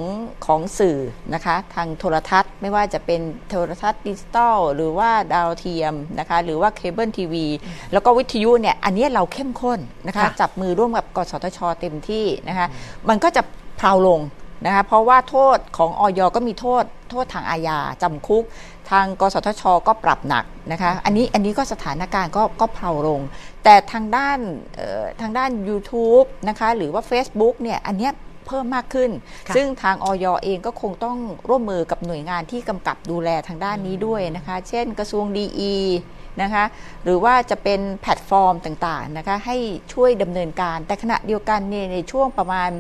[0.46, 0.98] ของสื่อ
[1.34, 7.46] นะคะทางโทรทัศน์ ไม่ว่าจะเป็นโทรทัศน์ดิจิตอลหรือว่าดาวเทียมนะคะหรือว่าเคเบิลทีวี
[7.92, 12.66] แล้วก็วิทยุเนี่ยอันนี้เราเข้มข้นนะคะค่ะจับมือร่วมกับกสทช เต็มที่นะคะ
[13.08, 13.42] มันก็จะ
[13.76, 14.20] เพลาลง
[14.66, 18.44] นะคะเพราะว่าโทษของออยก็มีโทษโทษทางอาญาจำคุก
[18.90, 23.20] ทางกสทช ก็ปรับหนักนะคะอันนี้อันนี้ก็สถานการณ์ก็ก็เพลาลง
[23.64, 24.38] แต่ทางด้าน
[24.76, 28.12] เอ่อทางด้าน YouTube นะคะหรือว่า Facebook เนี่ยอันเนี้ย
[28.46, 29.10] เพิ่มมากขึ้น
[29.48, 35.76] ค่ะซึ่งทางออยเองก็คงต้องร่วมมือกับหน่วยงานที่กำกับดูแลทางด้านนี้ด้วยนะคะ เช่นกระทรวงดี
[36.42, 36.64] นะคะ
[37.04, 39.56] หรือว่าจะเป็นแพลตฟอร์มต่างๆนะคะให้
[39.92, 42.70] ช่วยดำเนินการ แต่ขณะเดียวกันเนี่ยในช่วงประมาณ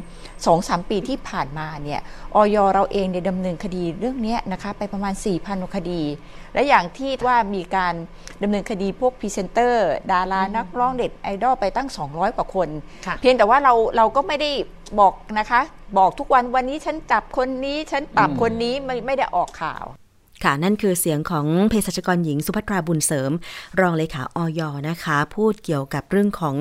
[0.40, 2.00] 2-3 ปีที่ผ่านมาเนี่ย
[2.34, 6.02] อย.เราเองเนี่ยดำเนินคดีเรื่องเนี้ยนะคะไปประมาณ 4,000กว่าคดี
[6.54, 7.94] และอย่างที่ว่ามีการ
[8.42, 12.68] ดำเนินคดีพวกพรีเซนเตอร์ ดารานักร้อง net idol ไปตั้ง 200 กว่าคน
[13.06, 14.50] ค่ะเพียงแต่ว่าเราเราก็ไม่ได้
[15.00, 15.60] บอกนะคะ
[15.98, 19.84] บอกทุกวันวันนี้ฉันจับคนนี้ฉันปรับคนนี้ไม่ไม่ได้ออกข่าว
[20.44, 23.30] ค่ะ นั่นคือเสียงของเภสัชกรหญิงสุภัทราบุญเสริม
[23.80, 26.56] รองเลขาออยนะคะ พูดเกี่ยวกับเรื่องของ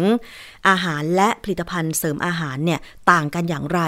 [0.68, 2.80] อาหารและผลิตภัณฑ์เสริมอาหารเนี่ย
[3.12, 3.82] ต่างกันอย่างไร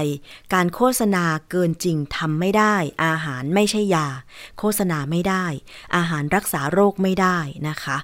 [0.53, 4.07] การโฆษณาเกินจริงทำไม่ได้ อาหารไม่ใช่ยา
[4.59, 5.45] โฆษณาไม่ได้
[5.95, 7.97] อาหารรักษาโรคไม่ได้นะคะ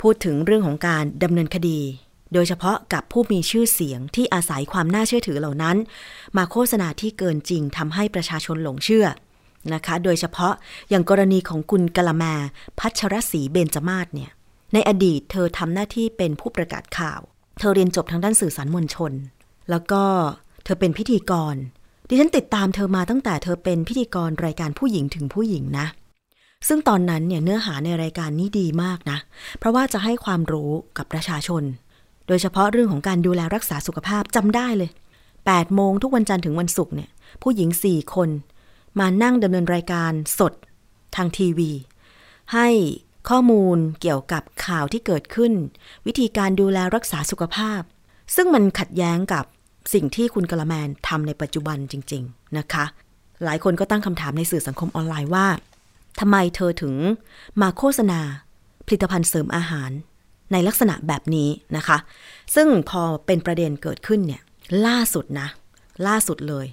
[0.00, 1.80] พูดถึงเรื่องของการดำเนินคดี
[2.32, 5.76] โดยเฉพาะกับผู้มีชื่อเสียงที่อาศัยความน่าเชื่อถือเหล่านั้น
[6.36, 9.06] มาโฆษณาที่เกินจริงทำให้ประชาชนหลงเชื่อ
[9.74, 10.54] นะคะ โดยเฉพาะ
[10.90, 12.24] อย่างกรณีของคุณกะละแม
[12.78, 14.30] พัชรศรีเบญจมาศเนี่ย
[14.72, 17.20] ในอดีตเธอทำหน้าที่เป็นผู้ประกาศข่าว
[17.58, 19.12] เธอเรียนจบทางด้านสื่อสารมวลชน
[19.70, 20.02] แล้วก็
[20.64, 21.56] เธอเป็นพิธีกร
[22.08, 25.86] ดิฉันติดตามเธอมาตั้งแต่เธอเป็นพิธีกรรายการผู้หญิงถึงผู้หญิงนะ
[26.68, 29.18] ซึ่งตอนนั้นเนี่ยเนื้อหาในรายการนี้ดีมากนะ
[29.58, 31.62] เพราะว่าจะให้ความรู้กับประชาชน
[32.26, 34.90] โดยเฉพาะเรื่องของการดูแลรักษาสุขภาพจำได้เลย
[35.32, 37.10] 8โมงทุกวันจันทร์ถึงวันศุกร์เนี่ย
[37.42, 38.28] ผู้หญิง 4 คน
[38.98, 40.52] มานั่งดำเนินรายการสด
[41.16, 41.70] ทางทีวี
[42.54, 42.68] ให้
[43.28, 45.52] ข้อมูลเกี่ยวกับข่าวที่เกิดขึ้น
[46.06, 47.80] วิธีการดูแลรักษาสุขภาพ
[48.36, 49.44] ซึ่งมันขัดแย้งกับ
[49.94, 52.84] สิ่งที่คุณกละแมนทำในปัจจุบันจริง ๆ นะคะ
[53.44, 55.46] หลายคนก็ตั้งคำถามในสื่อสังคมออนไลน์ว่า
[56.20, 56.94] ทำไมเธอถึง
[57.60, 58.20] มาโฆษณา
[58.86, 59.90] ผลิตภัณฑ์เสริมอาหาร
[60.52, 61.98] ในลักษณะแบบนี้นะคะ
[62.54, 64.42] ซึ่งพอเป็นประเด็นเกิดขึ้นเนี่ย
[64.86, 65.48] ล่าสุดนะ
[66.06, 66.66] ล่าสุดเลย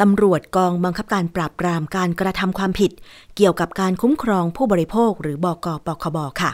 [0.00, 2.92] ตำรวจกองบังคับการปราบปรามการกระทำความผิด
[3.36, 6.52] เกี่ยวกับการคุ้มครองผู้บริโภคหรือบกปคบค่ะ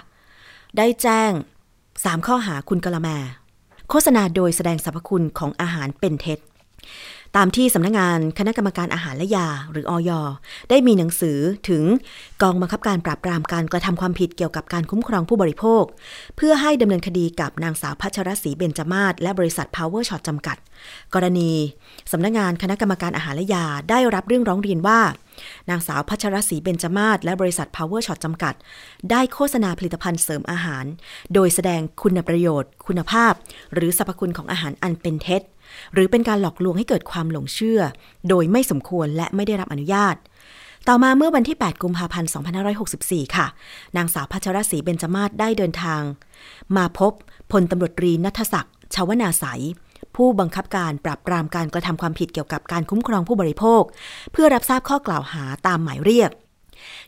[0.77, 1.33] ได้แจ้ง
[1.83, 3.09] 3 ข้อหาคุณกะละแม
[3.89, 6.39] โฆษณาโดยแสดงสรรพคุณของอาหารเป็นเท็จ
[7.37, 10.11] ตามที่สำนักงงานคณะกรรมการอาหารและยา หรืออย
[10.71, 11.83] ได้มีหนังสือถึง
[12.43, 15.85] กองบังคับการปราบปรามการกระทำความผิดเกี่ยวกับการคุ้มครองผู้บริโภค
[16.37, 20.57] เพื่อให้ดำเนินคดีกับนางสาวพัชรศรีเบญจมาศและบริษัท Power Shot จำกัด
[21.15, 21.51] กรณี
[22.13, 25.01] สำนักงานคณะกรรมการอาหารและยาได้รับเรื่องร้องเรียนว่า
[25.71, 28.55] นางสาวพัชรศรีเบญจมาศและบริษัท Power Shot จำกัด
[29.11, 30.85] ได้โฆษณาผลิตภัณฑ์เสริมอาหาร
[31.35, 33.33] โดยแสดงคุณประโยชน์ คุณภาพ
[33.75, 35.43] หรือสรรพคุณของอาหารอันเป็นเท็จ
[35.93, 37.81] หรือเป็นการหลอกลวงให้เกิดความหลงเชื่อ
[38.29, 40.17] โดยไม่สมควรและไม่ได้รับอนุญาต
[40.89, 42.31] ต่อมาเมื่อวันที่ 8 กุมภาพันธ์
[42.83, 43.47] 2564 ค่ะ
[43.97, 46.03] นางสาวพัชรศรีเบญจมาศได้เดินทาง
[46.77, 47.13] มาพบ
[47.53, 49.63] พลตำรวจตรีนัทศักดิ์ชาวนาใสย
[50.17, 53.83] ผู้บังคับการปราบปรามการกระทำความผิดเกี่ยวกับการคุ้มครองผู้บริโภค
[54.33, 56.31] เพื่อรับทราบข้อกล่าวหาตามหมายเรียก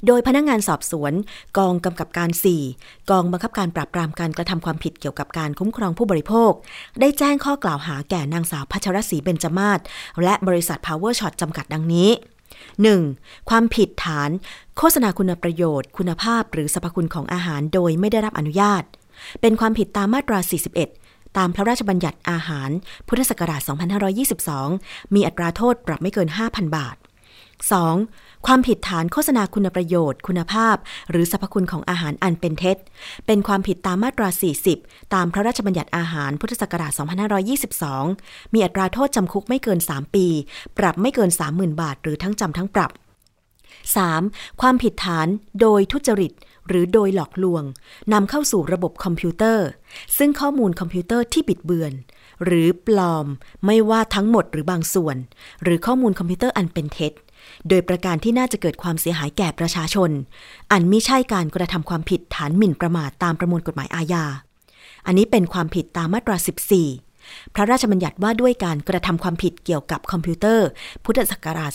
[0.07, 1.13] โดยพนักงานสอบสวน
[1.59, 2.31] กองกำกับการ
[2.69, 6.53] 4 กองบังคับการปราบปรามการกระทำความผิดเกี่ยวกับการคุ้มครองผู้บริโภค
[7.01, 9.81] ได้แจ้งข้อกล่าวหาแก่นางสาวพัชรศรีเบญจมาศ
[10.25, 12.11] และบริษัท Power Shot จำกัดดังนี้
[12.79, 13.51] 1.
[13.51, 14.31] ความผิดฐาน
[14.79, 18.83] โฆษณาคุณประโยชน์ คุณภาพ หรือสรรพคุณของอาหารโดยไม่ได้รับอนุญาต
[19.41, 20.39] เป็นความผิดตามมาตรา
[20.89, 22.71] 41ตามพระราชบัญญัติอาหาร
[23.09, 23.61] พุทธศักราช
[24.39, 26.97] 2522 มีอัตราโทษปรับไม่เกิน 5,000 บาท
[27.73, 28.47] 2.
[28.47, 30.77] ความผิดฐานโฆษณาคุณประโยชน์ คุณภาพ
[31.11, 32.77] หรือสรรพคุณของอาหารอันเป็นเท็จ
[33.27, 34.29] เป็นความผิดตามมาตรา
[34.71, 36.93] 40 ตามพระราชบัญญัติอาหารพุทธศักราช
[37.93, 40.27] 2522 มีอัตราโทษจำคุกไม่เกิน 3 ปี
[40.79, 42.91] ปรับไม่เกิน 30,000 บาท หรือทั้งจำทั้งปรับ
[43.95, 44.61] 3.
[44.61, 45.27] ความผิดฐาน
[45.61, 46.33] โดยทุจริต
[46.69, 47.63] หรือโดยหลอกลวง
[48.13, 49.67] นำเข้าสู่ระบบคอมพิวเตอร์
[50.19, 51.93] ซึ่งข้อมูลคอมพิวเตอร์ที่บิดเบือน
[52.45, 53.27] หรือปลอม
[53.67, 55.17] ไม่ว่าทั้งหมดหรือบางส่วน
[55.63, 57.13] หรือข้อมูลคอมพิวเตอร์อันเป็นเท็จ
[57.69, 60.11] โดยประการที่น่าจะเกิดความเสียหายแก่ประชาชน
[60.73, 64.25] อันมิใช่การกระทำความผิดฐานหมิ่นประมาทตามประมวลกฎหมายอาญา
[65.07, 66.37] อันนี้เป็นความผิดตามมาตรา
[66.93, 70.67] 14 พระราชบัญญัติว่าด้วยการกระทำความผิดเกี่ยวกับคอมพิวเตอร์
[71.05, 71.73] พุทธศักราช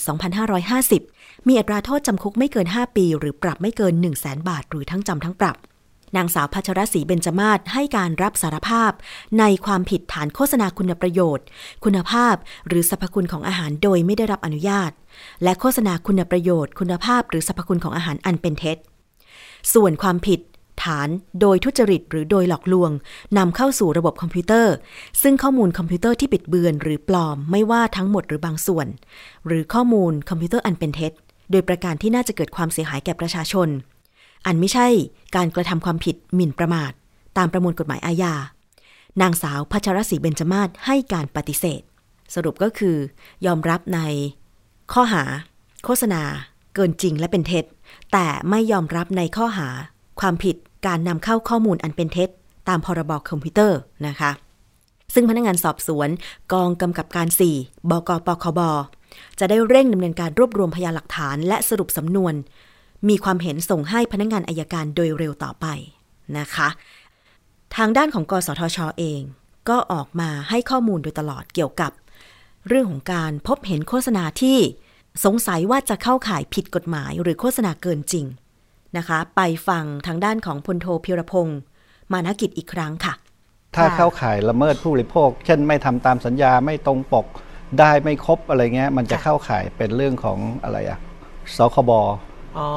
[0.72, 5.56] 2550 มีอัตราโทษจำคุกไม่เกิน 5 ปี หรือปรับไม่เกิน 1 0 0 0 0แบาท หรือทั้งจำทั้งปรับ
[6.16, 8.92] นางสาวพัชรศรีเบญจมาศให้การรับสารภาพ
[9.38, 11.44] ในความผิดฐานโฆษณาคุณประโยชน์
[11.84, 12.34] คุณภาพ
[12.68, 14.90] หรือสรรพคุณของอาหารโดยไม่ได้รับอนุญาต
[15.42, 18.76] และโฆษณาคุณประโยชน์ คุณภาพหรือสรรพคุณของอาหารอันเป็นเท็จ
[19.74, 20.40] ส่วนความผิด
[20.82, 21.08] ฐาน
[21.40, 22.90] โดยทุจริตหรือโดยหลอกลวง
[23.38, 24.74] นำเข้าสู่ระบบคอมพิวเตอร์
[25.22, 28.86] ซึ่งข้อมูลคอมพิวเตอร์ที่บิดเบือนหรือปลอมไม่ว่าทั้งหมดหรือบางส่วน
[29.46, 31.12] หรือข้อมูลคอมพิวเตอร์อันเป็นเท็จ
[31.50, 33.68] โดยประการที่น่าจะเกิดความเสียหายแก่ประชาชน
[34.46, 34.86] อันไม่ใช่
[35.36, 36.92] การกระทำความผิดหมิ่นประมาท
[37.38, 38.34] ตามประมวลกฎหมายอาญา
[39.20, 41.82] นางสาวพัชรศรีเบญจมาศให้การปฏิเสธ
[42.34, 42.96] สรุปก็คือ
[43.46, 44.00] ยอมรับใน
[44.92, 45.24] ข้อหา
[45.84, 46.22] โฆษณา
[46.74, 47.64] เกินจริงและเป็นเท็จ
[48.12, 49.68] แต่ไม่ยอมรับในข้อหา
[50.20, 52.28] ความผิดการนำเข้าข้อมูลอันเป็นเท็จ
[52.68, 54.30] ตามพรบคอมพิวเตอร์นะคะ
[55.14, 56.08] ซึ่งพนักงานสอบสวน
[56.52, 58.60] กองกำกับการ 4 บกปคบ
[59.38, 62.34] จะได้เร่งดำเนินการรวบรวมพยานหลักฐานและสรุปสำนวน
[63.08, 65.66] มีความเห็นส่งให้พนักงานอายการโดยเร็วต่อไป
[66.38, 66.68] นะคะ
[67.76, 69.20] ทางด้านของกสทชอเอง
[69.68, 71.92] ก็ออกมาให้ข้อมูลโดยตลอดเกี่ยวกับ
[72.68, 74.58] เรื่องของการพบเห็นโฆษณาที่
[75.24, 78.26] สงสัยว่าจะเข้าข่ายผิดกฎหมายหรือโฆษณาเกินจริง
[78.96, 81.58] นะคะ ไปฟังทางด้านของพลโทพิรพงศ์
[82.12, 83.14] มานกิจอีกครั้งค่ะ
[83.76, 87.26] ถ้าเข้าข่ายละเมิดผู้บริโภค เช่นไม่ทำตามสัญญาไม่ตรงปก
[87.78, 90.98] ได้ไม่ครบอะไรเงี้ย มันจะเข้าข่ายเป็นเรื่องของอะไรอะ
[91.56, 92.00] สคบอ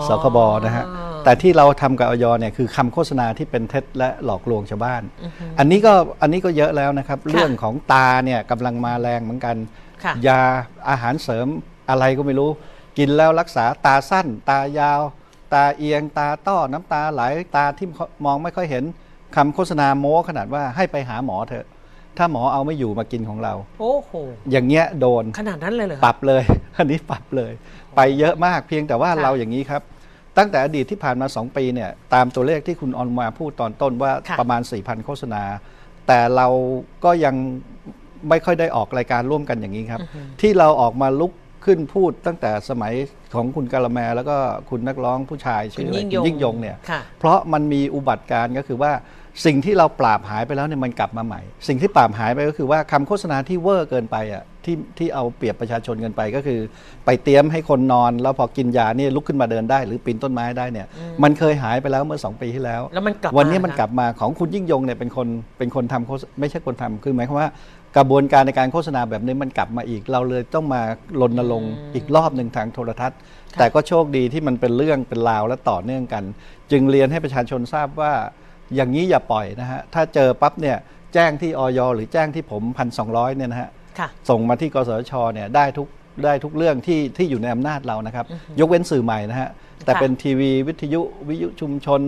[0.07, 0.85] สคบนะฮะ
[1.23, 5.01] แต่ที่เราทำกับออยเนี่ยคือคำโฆษณาที่เป็นเท็จและหลอกลวงชาวบ้าน
[5.59, 9.55] อันนี้ก็อันนี้ก็เยอะแล้วนะครับ เรื่องของตาเนี่ยกำลังมาแรงเหมือนกัน
[10.03, 10.39] ค่ะยา
[10.89, 11.47] อาหารเสริม
[11.89, 12.49] อะไรก็ไม่รู้
[12.97, 15.01] กินแล้วรักษาตาสั้น ตายาว
[15.53, 17.21] ตาเอียงตาต้อน้ำตาไหล
[17.55, 17.87] ตาที่
[18.25, 18.83] มองไม่ค่อยเห็น
[19.35, 21.65] คำโฆษณาโม้ขนาดว่าให้ไปหาหมอเถอะ
[22.17, 24.11] ถ้าหมอเอาไม่อยู่มากินของเรา โอ้โห
[24.51, 26.43] อย่างเงี้ยโดนขนาดนั้นเลยเหรอปรับเลย
[26.77, 27.51] อันนี้ปรับเลย
[27.95, 29.81] ไปเยอะมากเพียงแต่ว่าค่ะเราอย่างนี้ครับ
[30.37, 35.43] ตั้งแต่อดีตที่ผ่านมา 2 ปีเนี่ยตามตัวเลขที่คุณออนมาพูดตอนต้นว่าค่ะประมาณ 4,000 โฆษณา
[36.07, 36.47] แต่เรา
[37.03, 37.35] ก็ยัง
[38.29, 40.01] ไม่ค่อยได้ออกรายการร่วมกันอย่างนี้ครับ
[40.41, 41.33] ที่เราออกมาลุก
[41.65, 42.93] ขึ้นพูดตั้งแต่สมัย
[43.35, 44.37] ของคุณกาละแมแล้วก็
[44.69, 48.91] คุณนักร้องผู้ชายชื่ออะไรคุณยิ่งยงคุณยิ่งยงเนี่ยค่ะเพราะมันมีอุบัติการณ์ก็คือว่า
[49.45, 56.59] สิ่งที่เราปราบหายไปแล้วเนี่ยมันกลับมาใหม่ สิ่งที่ปราบหายไปก็คือว่าคำโฆษณาที่เวอร์เกินไปอะที่ที่เอาเปรียบประชาชนเกินไปก็คือ
[57.05, 60.87] ไปเตรียมให้คนนอน แล้วพอกินยาเนี่ยลุกขึ้นมาเดินได้ หรือปีนต้นไม้ได้เนี่ย
[61.23, 67.49] มันเคยหายไปแล้วเมื่อ 2 ปีที่แล้ว แล้วมันกลับวันนี้มามันกลับมาของคุณยิ่งยงเนี่ยเป็นคนเป็นคนทำโฆษไม่ใช่คนทำคือหมายความว่า
[67.97, 70.81] กระบวนการในการโฆษณาแบบนี้มันกลับมาอีก เราเลยต้องมา
[71.21, 73.17] รณรงค์อีกรอบหนึ่งทางโทรทัศน์
[73.59, 76.23] แต่ก็โชคดีที่มันเป็นเรื่องเป็นราวและต่อเนื่องกัน
[76.71, 78.13] จึงเรียนให้ประชาชนทราบว่า
[78.75, 80.77] อย่างนี้อย่าปล่อยนะฮะ ถ้าเจอปั๊บเนี่ย
[81.13, 85.87] แจ้งที่ออยหรือแจ้งที่ผมพันสองเนี่ยนะฮะค่ะส่งมาที่กสทชเนี่ยได้ทุก
[86.25, 88.25] ได้ทุกเรื่องที่ที่อยู่ในอำนาจเรานะครับ
[88.59, 89.49] ยกเว้นสื่อใหม่นะฮะ
[89.85, 92.01] แต่ค่ะเป็นทีวีวิทยุวิทยุชุมชน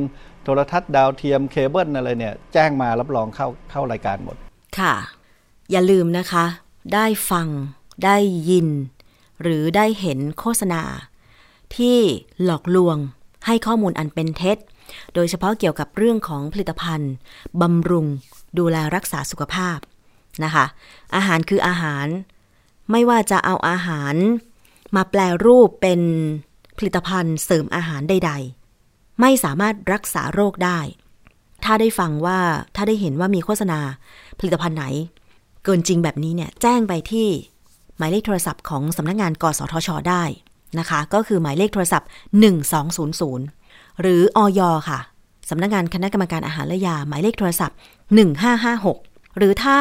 [0.44, 4.36] โทรทัศน์ดาวเทียมเคเบิลอะไรเนี่ยแจ้งมารับรองเข้าเข้ารายการหมด
[4.80, 4.94] ค่ะ
[5.72, 6.46] อย่าลืมนะคะ
[6.94, 7.48] ได้ฟัง
[8.06, 8.18] ได้
[8.50, 8.68] ยิน
[9.42, 10.82] หรือได้เห็นโฆษณา
[11.78, 11.98] ที่
[12.44, 12.98] หลอกลวง
[13.46, 14.58] ให้ข้อมูลอันเป็นเท็จ
[15.14, 17.14] โดยเฉพาะเกี่ยวกับเรื่องของผลิตภัณฑ์
[17.62, 18.06] บำรุง
[18.58, 19.78] ดูแลรักษาสุขภาพ
[20.44, 20.66] นะคะ
[21.16, 22.08] อาหารคืออาหาร
[22.92, 24.16] ไม่ว่าจะเอาอาหาร
[24.96, 26.02] มาแปลรูปเป็น
[26.78, 28.32] ผลิตภัณฑ์เสริมอาหารใด
[28.74, 30.80] ๆ ไม่สามารถรักษาโรคได้
[31.64, 32.40] ถ้าได้ฟังว่า
[32.76, 33.80] ถ้าได้เห็นว่ามีโฆษณา
[34.40, 34.86] ผลิตภัณฑ์ไหน
[35.64, 37.28] เกินจริงแบบนี้เนี่ยแจ้งไปที่
[37.98, 40.24] หมายเลขโทรศัพท์ของสำนักงานกสทช ได้
[40.80, 42.10] นะคะ ก็คือหมายเลขโทรศัพท์
[43.06, 43.65] 1200
[44.02, 45.00] หรืออยค่ะ
[45.50, 47.78] สำนักงานคณะกรรมการอาหารและยา หมายเลขโทรศัพท์
[48.58, 49.78] 1556 หรือถ้า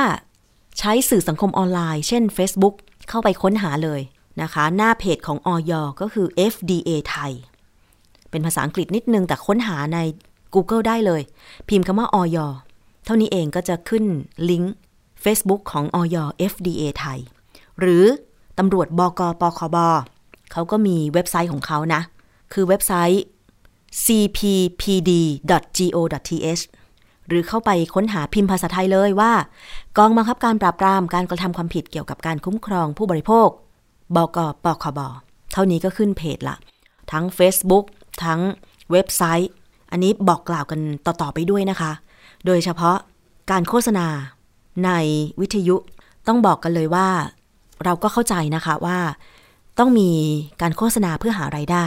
[0.79, 2.75] ใช้สื่อสังคมออนไลน์ เช่น Facebook
[3.09, 4.01] เข้าไปค้นหาเลย
[4.43, 7.33] นะคะ หน้าเพจของอยก็คือ FDA ไทย
[8.31, 9.99] เป็นภาษาอังกฤษนิดนึงแต่ค้นหาใน
[10.55, 11.23] Google ได้เลย
[11.69, 12.39] พิมพ์คำว่าอย
[13.05, 14.05] เท่านี้เองก็จะขึ้น
[14.51, 14.75] ลิงก์
[15.25, 16.17] Facebook ของอย
[16.53, 17.19] FDA ไทย
[17.81, 18.05] หรือ
[18.59, 19.77] ตำรวจบกปคบ
[20.53, 22.03] เขาก็มีเว็บไซต์ของเขานะ
[22.53, 23.23] คือเว็บไซต์
[24.05, 25.53] cppd.go.th
[27.29, 29.33] หรือเข้าไปค้นหาพิมพ์ภาษาไทยเลยว่า
[29.99, 33.49] กองบังคับการปราบปรามการกระทำความผิดเกี่ยวกับการคุ้มครองผู้บริโภค
[34.17, 35.01] บกปคบ
[35.53, 36.57] เท่านี้ก็ขึ้นเพจละ
[37.13, 37.85] ทั้ง Facebook
[38.25, 38.41] ทั้ง
[38.93, 39.51] เว็บไซต์
[39.91, 41.93] อันนี้บอกกล่าวกันต่อ ๆ ไปด้วยนะคะ
[42.47, 42.97] โดยเฉพาะ
[43.51, 44.07] การโฆษณา
[44.85, 44.91] ใน
[45.41, 45.77] วิทยุ
[46.29, 47.09] ต้องบอกกันเลยว่า
[47.85, 48.99] เราก็เข้าใจนะคะว่า
[49.79, 50.11] ต้องมี
[50.61, 51.87] การโฆษณาเพื่อหาไรายได้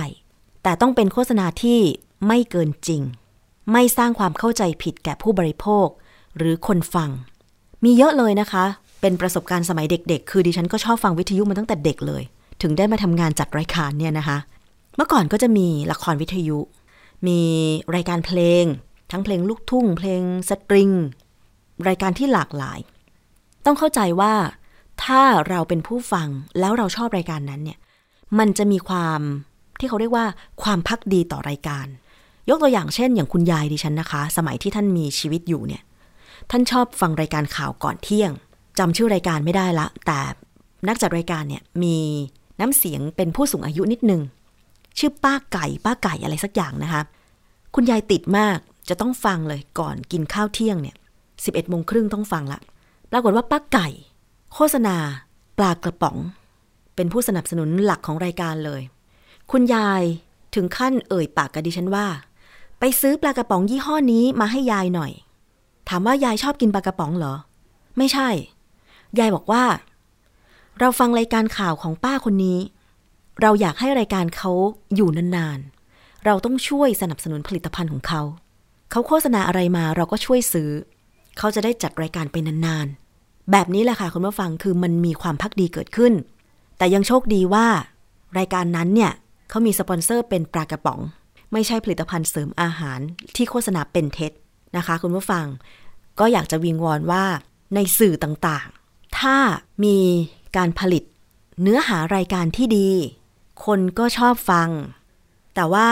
[0.68, 1.80] แต่ต้องเป็นโฆษณาที่
[2.28, 3.02] ไม่เกินจริง
[3.72, 5.88] ไม่สร้างความเข้าใจผิดแก่ผู้บริโภค
[6.38, 7.10] หรือคนฟัง
[7.84, 8.66] มีเยอะเลยนะคะ
[9.02, 12.24] เป็นประสบการณ์สมัยเด็ก ๆ คือดิฉันก็ชอบฟังวิทยุมาตั้งแต่เด็กเลย
[12.62, 14.38] ถึงได้มาทำงานจัดรายการเนี่ยนะคะ
[14.96, 16.60] เมื่อก่อนก็จะมีละครวิทยุ
[17.28, 17.42] มี
[17.96, 18.64] รายการเพลง
[19.12, 20.92] ทั้งเพลงลูกทุ่ง เพลงสตริง
[21.88, 22.80] รายการที่หลากหลาย
[23.66, 24.34] ต้องเข้าใจว่า
[25.04, 26.28] ถ้าเราเป็นผู้ฟัง
[26.60, 27.80] แล้วเราชอบรายการนั้นเนี่ย
[28.38, 29.22] มันจะมีความ
[29.80, 30.26] ที่เขาเรียกว่า
[30.64, 31.88] ความพักดีต่อรายการ
[32.50, 35.84] ยกตัวอย่างเช่น อย่างคุณยายดิฉันนะคะ สมัยที่ท่านมีชีวิตอยู่เนี่ย
[36.52, 38.32] ท่านชอบฟังรายการข่าวก่อนเที่ยง
[38.80, 40.20] จำชื่อรายการไม่ได้ละ แต่
[40.88, 41.98] นักจัดรายการเนี่ยมี
[42.60, 44.22] น้ำเสียงเป็นผู้สูงอายุนิดนึง
[44.98, 47.02] ชื่อป้าไก่ ป้าไก่อะไรสักอย่างนะคะ
[47.76, 48.58] คุณยายติดมาก
[48.90, 50.96] จะต้องฟังเลยก่อนกินข้าวเที่ยงเนี่ย
[51.46, 52.60] สิบเอ็ดโมงครึ่งต้องฟังละ
[53.12, 53.88] ปรากฏว่าป้าไก่
[54.54, 54.96] โฆษณา
[55.58, 56.18] ปลากระป๋อง
[56.96, 58.82] เป็นผู้สนับสนุนหลักของรายการเลย
[59.52, 60.04] คุณยาย
[60.56, 62.08] ถึงขั้นเอ่ยปากกับดิฉันว่า
[62.80, 65.12] ไปซื้อปลากระป๋องยี่ห้อนี้มาให้ยายหน่อย
[65.90, 67.36] ถามว่ายายชอบกินปลากระป๋องเหรอ
[67.98, 68.30] ไม่ใช่
[69.20, 69.64] ยายบอกว่า
[70.80, 72.60] เราฟังรายการข่าวของป้าคนนี้
[73.42, 74.52] เราอยากให้รายการเขา
[74.96, 78.22] อยู่นานๆ เราต้องช่วยสนับสนุนผลิตภัณฑ์ของเขา
[78.92, 80.70] เขาโฆษณาอะไรมาเราก็ช่วยซื้อ
[81.38, 86.14] เขาจะได้จัดรายการไปนานๆ แบบนี้แหละค่ะคุณผู้ฟังคือมันมีความพักดีเกิดขึ้น
[86.78, 87.68] แต่ยังโชคดีว่า
[88.38, 89.12] รายการนั้นเนี่ย
[89.50, 91.00] เขามีสปอนเซอร์เป็นปลากระป๋อง
[91.54, 93.00] ไม่ใช่ผลิตภัณฑ์เสริมอาหาร
[93.36, 94.32] ที่โฆษณาเป็นเท็จ
[94.78, 95.46] นะคะ คุณผู้ฟัง
[96.20, 97.24] ก็อยากจะวิงวอนว่า
[97.76, 99.38] ในสื่อต่างๆ ถ้า
[99.84, 99.98] มี
[100.58, 101.04] การผลิต
[101.62, 102.90] เนื้อหารายการที่ดี
[103.66, 104.70] คนก็ชอบฟัง
[105.56, 105.88] แต่ว่า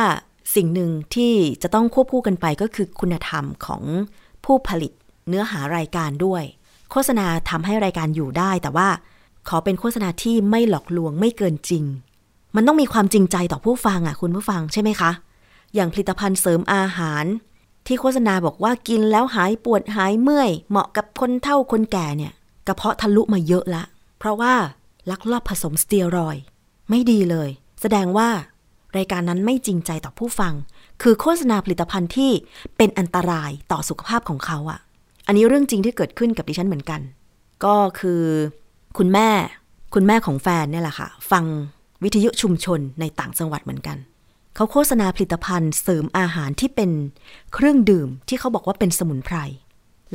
[0.56, 3.84] สิ่งหนึ่งที่จะต้องควบคู่กันไปก็คือคุณธรรมของ
[4.46, 4.92] ผู้ผลิต
[5.30, 6.44] เนื้อหารายการด้วย
[6.92, 8.90] โฆษณาทำให้รายการอยู่ได้ แต่ว่า
[9.48, 11.84] ขอเป็นโฆษณาที่ไม่หลอกลวงไม่เกินจริง
[12.56, 15.12] มันต้องมีความจริงใจต่อผู้ฟังอะคุณผู้ฟังใช่ไหมคะ
[15.76, 17.26] อย่างผลิตภัณฑ์เสริมอาหาร
[17.88, 22.34] ที่โฆษณาบอกว่ากินแล้วหายปวดหายเมื่อย เหมาะกับคนเฒ่าคนแก่เนี่ย
[22.68, 23.84] กระเพาะทะลุมาเยอะละ
[24.20, 24.54] เพราะว่า
[25.10, 26.38] ลักลอบผสมสเตียรอย
[26.90, 27.50] ไม่ดีเลย
[27.82, 28.30] แสดงว่า
[28.98, 30.54] รายการนั้นไม่จริงใจต่อผู้ฟัง
[31.02, 32.32] คือโฆษณาผลิตภัณฑ์ที่
[32.78, 34.80] เป็นอันตรายต่อสุขภาพของเขาอะ
[35.28, 37.02] อันนี้เรื่องจริงที่เกิดขึ้นกับดิฉันเหมือนกัน
[37.64, 38.24] ก็คือ
[38.98, 39.30] คุณแม่
[39.94, 41.44] คุณแม่ของแฟนเนี่ยแหละค่ะ ฟัง
[42.06, 43.98] วิทยุชุมชนในต่างจังหวัดเหมือนกัน
[44.56, 46.92] เขาโฆษณาผลิตภัณฑ์เสริมอาหารที่เป็น
[47.54, 49.38] เครื่องดื่มที่เขาบอกว่าเป็นสมุนไพร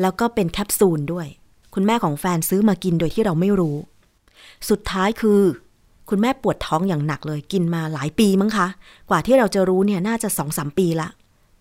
[0.00, 1.26] แล้วก็เป็นแคปซูลด้วย
[1.74, 3.76] คุณแม่ของแฟนซื้อมากินโดยที่เราไม่รู้
[4.70, 5.40] สุดท้ายคือ
[6.08, 8.66] คุณแม่ปวดท้องอย่างหนักเลยกินมาหลายปีมั้งคะ
[9.10, 11.08] กว่าที่เราจะรู้เนี่ยน่าจะสองสามปีละ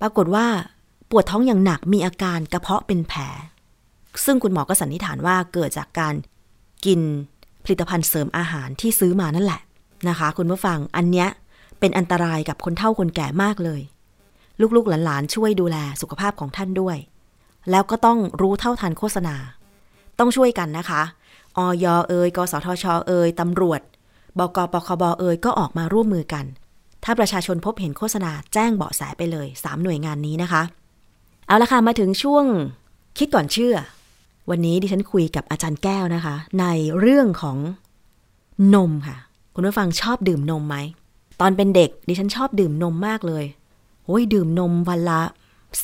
[0.02, 0.46] ปรากฏว่า
[1.12, 3.22] ปวดท้องอย่างหนักมีอาการกระเพาะเป็นแผล
[4.26, 6.13] ซึ่งคุณหมอก็สันนิษฐานว่าเกิดจากการ
[6.86, 7.00] กิน
[7.63, 9.62] ผลิตภัณฑ์เสริมอาหารที่ซื้อมานั่นแหละ
[10.10, 11.28] นะคะ คุณผู้ฟังอันเนี้ย
[11.80, 13.82] เป็นอันตรายกับคนเฒ่าคนแก่มากเลย
[14.76, 16.98] ลูกๆหลานๆช่วยดูแลสุขภาพของท่านด้วย
[17.72, 19.36] แล้วก็ต้องรู้เท่าทันโฆษณา
[20.20, 21.02] ต้องช่วยกันนะคะ
[21.58, 23.82] ออยเอยกสทช เอยตำรวจ
[24.40, 26.46] บกปคบเอยก็ออกมาร่วมมือกัน
[27.04, 30.62] ถ้าประชาชนพบเห็นโฆษณาแจ้งเบาะแสไปเลย 3 หน่วยงานนี้นะคะ
[31.48, 32.46] เอาละค่ะมาถึงช่วง
[33.18, 33.76] คิดก่อนเชื่อ
[34.50, 36.66] วันนี้ดิฉันคุยกับอาจารย์แก้วนะคะ ใน
[37.00, 37.58] เรื่องของ
[38.74, 39.18] นมค่ะ
[39.54, 40.78] คุณผู้ฟังชอบดื่มนมไหม
[41.40, 43.46] ตอนเป็นเด็กดิฉันชอบดื่มนมมากเลย
[44.06, 45.22] โอ้ยดื่มนมวันละ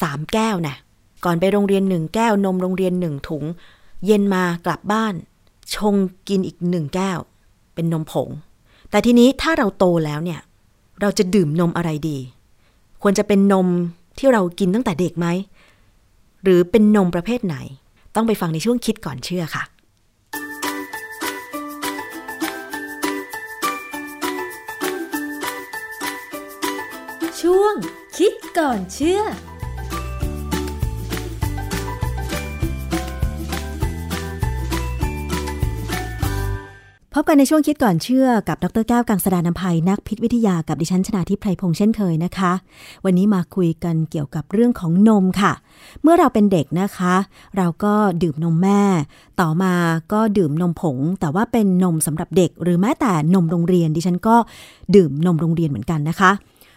[0.02, 0.76] สามแก้วนะ
[1.26, 3.44] ก่อนไปโรงเรียนหนึ่งแก้วนมโรงเรียนหนึ่งถุง
[4.06, 5.14] เย็นมากลับบ้าน
[5.76, 5.96] ชง
[6.30, 7.18] กินอีกหนึ่งแก้ว
[7.74, 8.30] เป็นนมผง
[8.90, 10.40] แต่ทีนี้ถ้าเราโตแล้วเนี่ย
[11.02, 12.18] เราจะดื่มนมอะไรดี
[13.02, 13.68] ควรจะเป็นนม
[14.18, 15.28] ที่เรากินตั้งแต่เด็กไหม
[16.44, 17.56] หรือเป็นนมประเภทไหน
[18.16, 19.64] ต้องไปฟังในช่วงคิดก่อนเชื่อค่ะ
[27.66, 27.76] วง
[28.18, 29.22] คิดก่อนเชื่อ
[37.18, 42.52] พบกันในช่วงคิดก่อนเชื่อกับดรแก้วกังสดานนภัยนักพิษวิทยากับดิฉันชนาทิพไพรพงษ์เช่นเคยนะคะ
[43.06, 45.54] วันนี้มาคุยกันเกี่ยวกับเรื่องของนมค่ะ
[46.02, 47.16] เมื่อเราเป็นเด็กนะคะ
[47.58, 48.82] เราก็ดื่มนมแม่
[49.40, 49.74] ต่อมา
[50.14, 54.36] ก็ดื่มนมผง แต่ว่าเป็นนมสำหรับเด็ก หรือแม้แต่นมโรงเรียนดิฉันก็
[54.96, 56.32] ดื่มนมโรงเรียนเหมือนกันนะคะ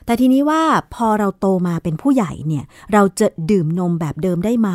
[0.08, 0.62] แต่ทีนี้ว่า
[0.94, 4.70] พอเราโตมาเป็นผู้ใหญ่เนี่ย เราจะดื่มนมแบบเดิมได้ไหม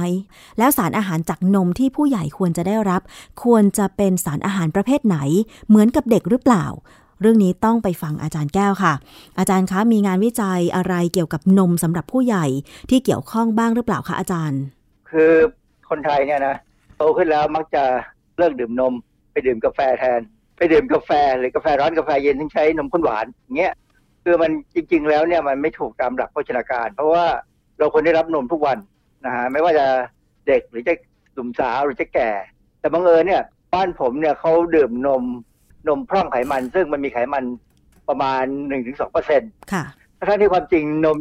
[0.57, 3.01] แล้วสารอาหารจากนมที่ผู้ใหญ่ควรจะได้รับ
[3.43, 5.17] ควรจะเป็นสารอาหารประเภทไหน
[5.67, 6.65] เหมือนกับเด็กหรือเปล่า
[7.21, 8.93] เรื่องนี้ต้องไปฟังอาจารย์แก้วค่ะ
[9.39, 12.45] อาจารย์คะมีงานวิจัยอะไรเกี่ยวกับนมสำหรับผู้ใหญ่
[12.89, 14.61] ที่เกี่ยวข้องบ้างหรือเปล่าคะอาจารย์
[15.11, 15.31] คือ
[15.89, 16.55] คนไทยเนี่ยนะ
[16.97, 17.83] โตขึ้นแล้วมักจะ
[18.37, 18.93] เลิกดื่มนม
[19.31, 20.21] ไปดื่มกาแฟแทน
[20.57, 23.73] ไปดื่มกาแฟหรือกาแฟร้อนกาแฟเย็นที่ใช้นมข้นหวานอย่างเงี้ย
[24.23, 27.25] คือมันจริง ๆ แล้วเนี่ยมันไม่ถูกตามหลักโภชนาการ เพราะว่า
[27.79, 28.77] เราควรได้รับนมทุกวัน
[29.25, 29.85] นะฮะไม่ว่าจะ
[30.47, 30.93] เด็กหรือจะ
[31.33, 32.29] หนุ่มสาวหรือจะแก่
[32.79, 33.41] แต่บังเอิญเนี่ย
[33.73, 35.23] บ้านผมเนี่ยเขาดื่มนม
[35.87, 37.43] นมพร่องไขมัน ซึ่งมันมีไขมัน
[38.09, 39.83] ประมาณหนึ่งถึงสองเปอร์เซ็นต์ค่ะ
[40.29, 41.17] ทั้งที่ความจริงนม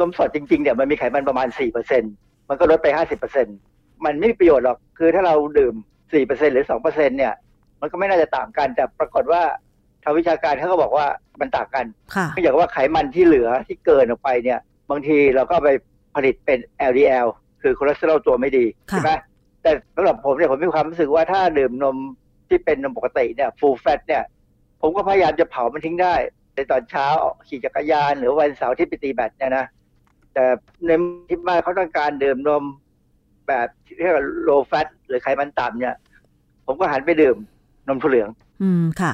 [0.00, 2.02] นมสดจริงๆเนี่ยมันมีไขมันประมาณสี่เปอร์เซ็น
[2.48, 3.46] มันก็ลดไปห้าสิบเปอร์เซ็น
[4.04, 5.74] มันไม่มีประโยชน์หรอก คือถ้าเราดื่ม
[6.12, 7.34] สี่เปอร์เซ็นหรือสองเปอร์เซ็นเนี่ย
[7.80, 9.42] มันก็ไม่น่าจะต่างกัน แต่ปรากฏว่า
[10.02, 11.06] ทางวิชาการเขาก็บอกว่า
[11.40, 14.58] มันต่างกันค่ะเนื่องจากว่าไขมันที่เหลือที่เกินออกไปเนี่ย
[14.90, 15.68] บางทีเราก็ไป
[16.14, 16.58] ผลิตเป็น
[16.90, 17.26] LDL
[17.62, 19.10] คือคอเลสเตอรอลตัวไม่ดีค่ะใช่ไหม
[19.62, 21.96] แต่สำหรับผมเนี่ยผมมีความรู้สึกว่าถ้าดื่มนม
[22.48, 24.22] ที่เป็นนมปกติเนี่ย full fat เนี่ย
[24.80, 26.14] ผมก็พยายามจะเผามันทิ้งได้
[26.54, 27.06] ในตอนเช้า
[27.48, 29.66] ขี่จักรยาน หรือวันเสาร์ที่ไปตีแบดเนี่ยนะ
[30.34, 30.44] แต่
[30.86, 30.90] ใน
[31.28, 32.62] ที่บ้านเขาต้องการดื่มนม
[33.48, 35.94] แบบที่เรียกว่า low fat หรือไขมันต่ำเนี่ย
[36.66, 37.36] ผมก็หันไปดื่ม
[37.88, 38.28] นมถั่วเหลือง
[38.62, 39.12] อืมค่ะ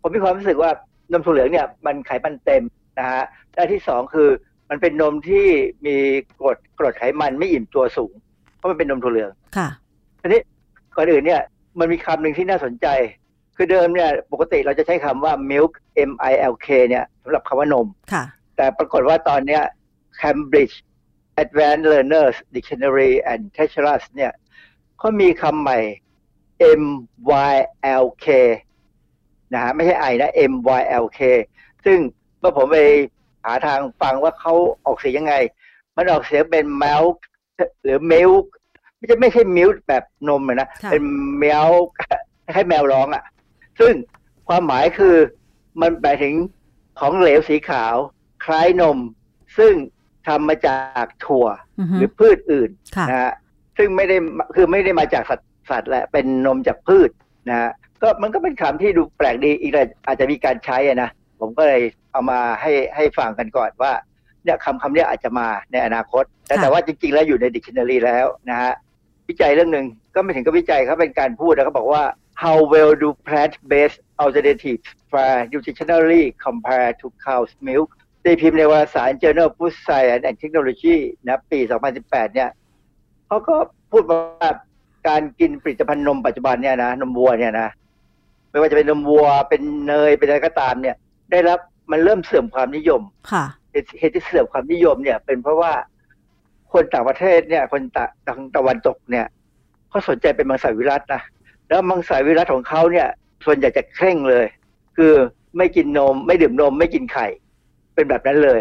[0.00, 0.70] ผมมีความรู้สึกว่า
[1.12, 2.62] นมถั่วเหลืองเนี่ยมันไขมันเต็ม
[2.98, 3.24] นะฮะ
[3.54, 4.28] และที่สองคือ
[4.70, 5.46] มันเป็นนมที่
[5.86, 5.96] มี
[6.40, 8.14] กรดกรดไขมันไม่อิ่มตัวสูง
[8.56, 9.68] เพราะมันเป็นนมถั่วเหลืองค่ะ
[10.20, 10.40] ทีนี้
[10.96, 11.42] ก่อนอื่นเนี่ย
[11.78, 12.86] มันมีคำหนึ่งที่น่าสนใจ
[13.56, 15.72] คือเดิมเนี่ยปกติเราจะใช้คำว่า milk
[16.10, 18.24] m i l k เนี่ยสำหรับคำว่านมค่ะ
[18.56, 19.62] แต่ปรากฏว่าตอนเนี้ย
[20.20, 20.76] Cambridge
[21.42, 24.32] Advanced Learners Dictionary and Thesaurus เนี่ย
[24.98, 25.78] เขามีคำใหม่
[26.80, 26.82] M
[27.52, 27.54] Y
[28.04, 28.26] L K
[29.54, 31.20] นะฮะไม่ใช่ไอนะ M Y L K
[31.84, 31.98] ซึ่ง
[32.38, 32.78] เมื่อผมไป
[33.44, 34.54] หาทางฟังว่าเขา
[34.86, 35.34] ออกเสียงยังไง
[35.96, 37.16] มันออกเสียงเป็น milk
[37.82, 38.44] หรือ milk
[38.96, 41.02] ไม่ใช่ไม่ใช่ milk แบบนมเลยนะค่ะเป็น
[41.42, 41.88] milk
[42.54, 43.24] ให้แมวร้องอะ
[43.80, 43.92] ซึ่ง
[44.48, 45.16] ความหมายคือ
[45.80, 46.34] มันแปลถึง
[46.98, 47.94] ของเหลวสีขาว
[48.44, 48.98] คล้ายนม
[49.58, 49.74] ซึ่ง
[50.26, 51.46] ทำมาจากถั่ว
[51.78, 53.32] อือฮึหรือพืชอื่นค่ะนะฮะ
[53.76, 57.10] ซึ่งไม่ได้มาคือไม่ได้มาจากสัตว์สัตว์แหละเป็นนมจากพืช
[57.48, 57.70] นะฮะ
[58.02, 61.82] ก็มันก็เป็นคำที่ดูแปลกดีอีกเลยอาจจะมีการใช้อะนะผมก็เลย
[62.12, 63.92] เอามาให้ให้ฟังกันก่อนว่า
[64.44, 68.72] เนี่ยคำคำเนี้ยอาจจะมาในอนาคต แต่ค่ะแต่ว่าจริงๆ แล้วอยู่ในดิกชันนารีแล้วนะฮะ
[69.28, 72.04] วิจัยเรื่องหนึ่งก็ไม่ถึงกับวิจัยเขาเป็นการพูดแล้วเขาบอกว่า
[72.42, 77.88] how well do plant-based alternatives fare nutritionally compared to cow's milk
[78.24, 80.96] ตีพิมพ์ในวารสาร Journal of Food Science and Technology
[81.26, 81.58] นะปี
[81.96, 82.50] 2018 เนี่ย
[83.26, 83.56] เขาก็
[83.92, 84.50] พูดว่า
[85.08, 87.68] การกินผลิตภัณฑ์นมปัจจุบันเนี่ยนะนมวัวเนี่ยนะ
[88.50, 90.96] ไม่ว่าจะเป็นนมวัวเป็นเนยเป็นอะไรก็ตามเนี่ย
[91.30, 91.58] ได้รับ
[91.90, 95.72] มันเริ่มเสื่อมความนิยม ค่ะเหตุเหตุที่เสื่อมความนิยมเนี่ย เป็นเพราะว่า
[96.72, 99.26] คนต่างประเทศเนี่ย คนตะทางตะวันตกเนี่ย
[99.88, 101.22] เขาสนใจเป็นมังสวิรัตนะ
[101.68, 103.08] แล้วมังสวิรัตของเขาเนี่ย
[103.44, 104.46] ส่วนใหญ่จะเคร่งเลย
[104.96, 105.12] คือ
[105.56, 107.26] ไม่กินนม ไม่ดื่มนม ไม่กินไข่
[107.94, 108.60] เป็นแบบนั้นเลย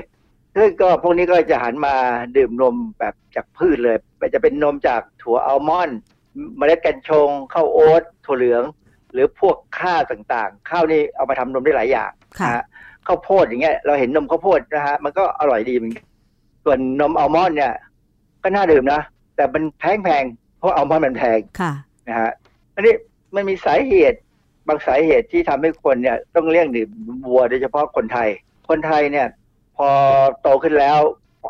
[0.55, 1.95] ซึ่งก็พวกนี้ก็จะหันมา
[2.37, 3.97] ดื่มนมแบบจากพืชเลย
[4.33, 5.99] จะเป็นนมจากถั่วอัลมอนด์
[6.57, 8.63] เมล็ดกัญชงข้าวโอ๊ตถั่วเหลือง
[9.13, 12.63] หรือพวกข้าวต่างๆ ข้าวนี่เอามาทำนมได้หลายอย่างค่ะนะฮะ
[13.07, 16.05] ข้าวโพดอย่างเงี้ยเราเห็นนมข้าวโพดนะฮะมันก็อร่อยดีเหมือนกัน
[16.63, 17.73] ส่วนนมอัลมอนด์เนี่ย
[18.43, 19.01] ก็น่าดื่มนะ
[19.35, 21.73] แต่มันแพงแพงๆเพราะอัลมอนด์มันแพงค่ะ
[22.07, 22.31] นะฮะ
[22.75, 22.93] อันนี้
[23.35, 24.19] มันมีสาเหตุ
[24.67, 26.89] บางสาเหตุที่ทำให้คนเนี่ยต้องเลี่ยงดื่ม
[27.27, 28.29] วัวโดยเฉพาะคนไทย
[28.69, 29.27] คนไทยเนี่ย
[29.77, 29.87] พอ
[30.41, 30.99] โตขึ้นแล้ว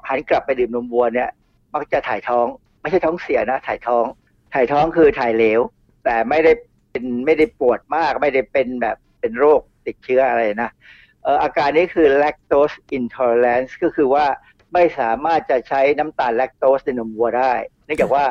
[0.07, 1.30] หันกลับไปดื่มนมวัวเนี่ย
[1.74, 2.45] มักจะถ่ายท้อง
[2.82, 4.05] ไม่ใช่ท้องเสียนะ ถ่ายท้อง
[4.53, 5.60] ถ่ายท้องคือถ่ายเหลว
[6.03, 6.51] แต่ไม่ได้
[6.91, 10.71] เป็นไม่ได้ปวดมากไม่ได้เป็นแบบเป็นโรคติดเชื้ออะไรนะ
[11.23, 14.25] เอออาการนี้คือ lactose intolerance ก็คือว่า
[14.73, 17.53] ไม่สามารถจะใช้น้ำตาลแลคโตสในนมวัวได้
[17.85, 18.25] เนื่องจากว่า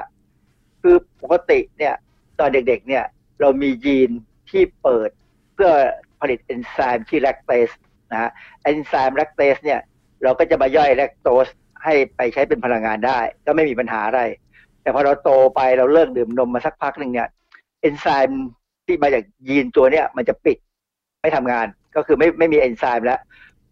[0.83, 1.95] คือปกติเนี่ย
[2.39, 3.05] ตอนเด็กๆเนี่ย
[3.41, 4.11] เรามียีน
[4.51, 5.11] ที่เปิด
[5.55, 5.71] เพื่อ
[6.21, 7.69] ผลิตเอนไซม์ที่แลคเตส
[8.13, 8.31] นะฮะ
[8.63, 9.81] เอนไซม์แลคเตสเนี่ย
[10.23, 11.47] เราก็จะมาย่อยแลคโตส
[11.85, 14.23] ให้ไปใช้เป็นพลังงานได้ ก็ไม่มีปัญหาอะไร
[14.83, 17.29] แต่พอเราโตไปเราเลิกดื่มนมมาสักพักหนึ่งเนี่ย
[17.81, 18.49] เอนไซม์
[18.87, 20.59] ที่มาจากยีนตัวเนี่ยมันจะปิด
[21.23, 21.67] ไม่ทำงาน
[21.97, 23.21] ก็คือไม่ไม่มีเอนไซม์แล้ว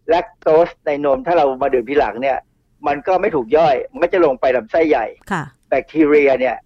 [0.09, 2.37] แลคโตสในนมถ้าเรามาดื่มทีหลังเนี่ย
[2.87, 6.57] มันก็ไม่ถูกย่อย มันก็จะลงไปลำไส้ใหญ่ค่ะแบคทีเรียเนี่ย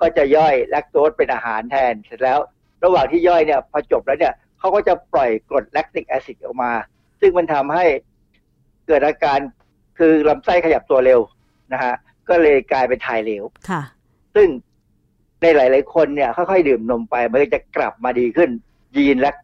[0.00, 2.38] ก็จะย่อยแลคโตสเป็นอาหารแทนเสร็จแล้ว
[2.84, 6.72] ระหว่างที่ย่อยเนี่ยพอจบแล้วเนี่ยเขาก็จะปล่อยกรด lactic acid ออกมา
[7.20, 7.84] ซึ่งมันทำให้
[8.86, 9.38] เกิดอาการ
[9.98, 11.20] คือลำไส้ขยับตัวเร็ว
[11.72, 11.94] นะฮะ
[12.28, 13.82] ก็เลยกลายเป็นถ่ายเหลวค่ะ
[14.34, 14.48] ซึ่ง
[15.40, 18.50] ในหลาย ๆ คนเนี่ยค่อย ๆ ดื่มนมไปมันก็จะกลับมาดีขึ้น
[18.96, 19.36] ยีนแลค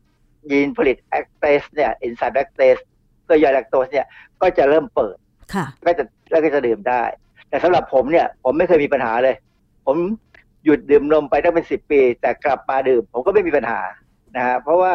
[0.51, 2.77] ยีนผลิตแลคเตสเนี่ยเอนไซม์แลคเตส
[3.25, 4.07] เพื่อย่อยแลคโตสเนี่ย
[4.43, 5.17] ก็จะเริ่มเปิด
[5.55, 7.03] ค่ะก็จะแล้วก็จะดื่มได้
[7.49, 9.37] แต่สำหรับผมเนี่ย ผมไม่เคยมีปัญหาเลย
[9.87, 9.97] ผม
[10.65, 13.81] หยุดดื่มนมไปตั้งเป็นสิบปี แต่กลับมาดื่ม ผมก็ไม่มีปัญหา
[14.37, 14.93] นะฮะเพราะว่า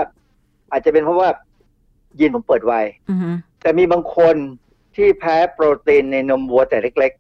[0.72, 1.30] อาจจะเป็นเพราะว่า
[2.20, 2.74] ยีนผมเปิดไว
[3.10, 3.30] อือฮึ
[3.62, 4.36] แต่มีบางคน
[4.96, 7.12] ที่แพ้โปรตีนในนมวัวแต่เล็ก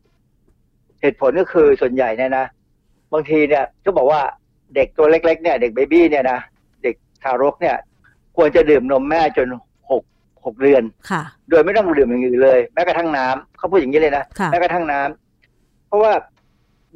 [0.45, 2.45] ๆ เหตุผลก็คือส่วนใหญ่เนี่ยนะ
[3.14, 4.22] บางทีเนี่ยก็บอกว่า
[4.76, 6.39] เด็กตัวเล็ก ๆ เนี่ย เด็กเบบี้เนี่ยนะ
[6.84, 7.76] เด็กทารกเนี่ย
[8.36, 9.47] ควรจะดื่มนมแม่จน
[9.91, 10.03] หก
[10.45, 16.14] หกเดือนค่ะ โดยไม่ต้องดื่มอย่างอื่นเลย แม้กระทั่งน้ำเขาพูดอย่างนี้เลยนะค่ะแม้กระทั่งน้ำเพราะว่า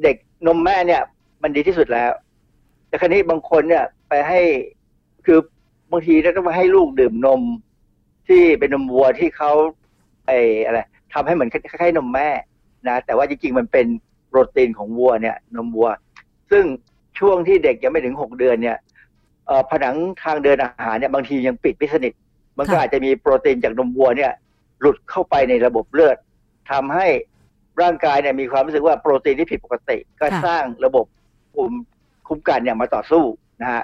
[0.03, 0.15] เด็ก
[0.47, 1.01] นมแม่เนี่ย
[1.43, 2.11] มันดีที่สุดแล้ว
[2.87, 4.39] แต่ครั้นี้บางคนเนี่ยไปให้
[5.25, 5.39] คือ
[5.91, 7.41] บางทีเราต้องไปให้ลูกดื่มนม
[8.27, 9.51] ที่เป็นนมวัวที่เขา
[10.27, 10.31] ไอ
[10.65, 10.79] อะไร
[11.13, 12.29] ทำให้เหมือนคล้ายๆนมแม่
[12.87, 13.87] นะแต่ว่าจริงๆมันเป็น
[14.31, 15.89] โปรตีนของวัวเนี่ยนมวัว
[16.51, 16.65] ซึ่ง
[17.19, 18.77] ช่วงที่เด็กยังไม่ถึงหกเดือนเนี่ย
[19.69, 22.13] ผนังทางเดินอาหารเนี่ยบางทียังปิดไม่สนิท
[22.57, 24.31] มันก็อาจจะมีโปรตีนจากนมวัวเนี่ย
[24.81, 26.17] หลุดเข้าไปในระบบเลือด
[26.71, 27.07] ทำให้
[27.81, 31.05] ร่างกายเนี่ยมีความรู้สึกว่าโปรตีนที่ผิดปกติ ก็สร้างระบบ
[31.53, 31.77] ภูมิ
[32.27, 33.23] คุ้มกันเนี่ยมาต่อสู้
[33.61, 33.83] นะฮะ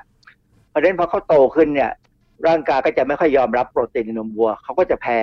[0.69, 1.91] เพราะฉะนั้นพอเขาโตขึ้นเนี่ย
[2.47, 5.19] ร่างกายก็จะไม่ค่อยยอมรับโปรตีนในนมวัวเขาก็จะแพ้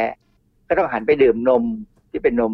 [0.68, 1.62] ก็ต้องหันไปดื่มนม
[2.10, 2.52] ที่เป็นนม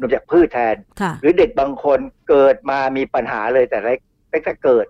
[0.00, 3.98] นมจากพืชแทนค่ะหรือเด็กบางคนเกิดมามีปัญหาเลยแต่เล็ก
[4.32, 4.86] ตั้งแต่เกิด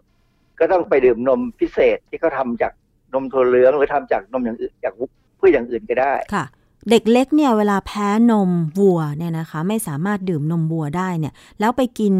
[0.58, 2.72] ก็ต้องไปดื่มนมพิเศษที่เขาทำจาก
[3.14, 4.94] นมถั่วเหลือง หรือทำจากนมอย่างอื่นจาก
[5.38, 6.44] พืชอย่างอื่นก็ได้ค่ะ
[6.90, 12.14] เด็กเล็กเนี่ยเวลาแพ้นมวัวเนี่ยนะคะ ไม่สามารถดื่มนมวัวได้เนี่ย แล้วไปกิน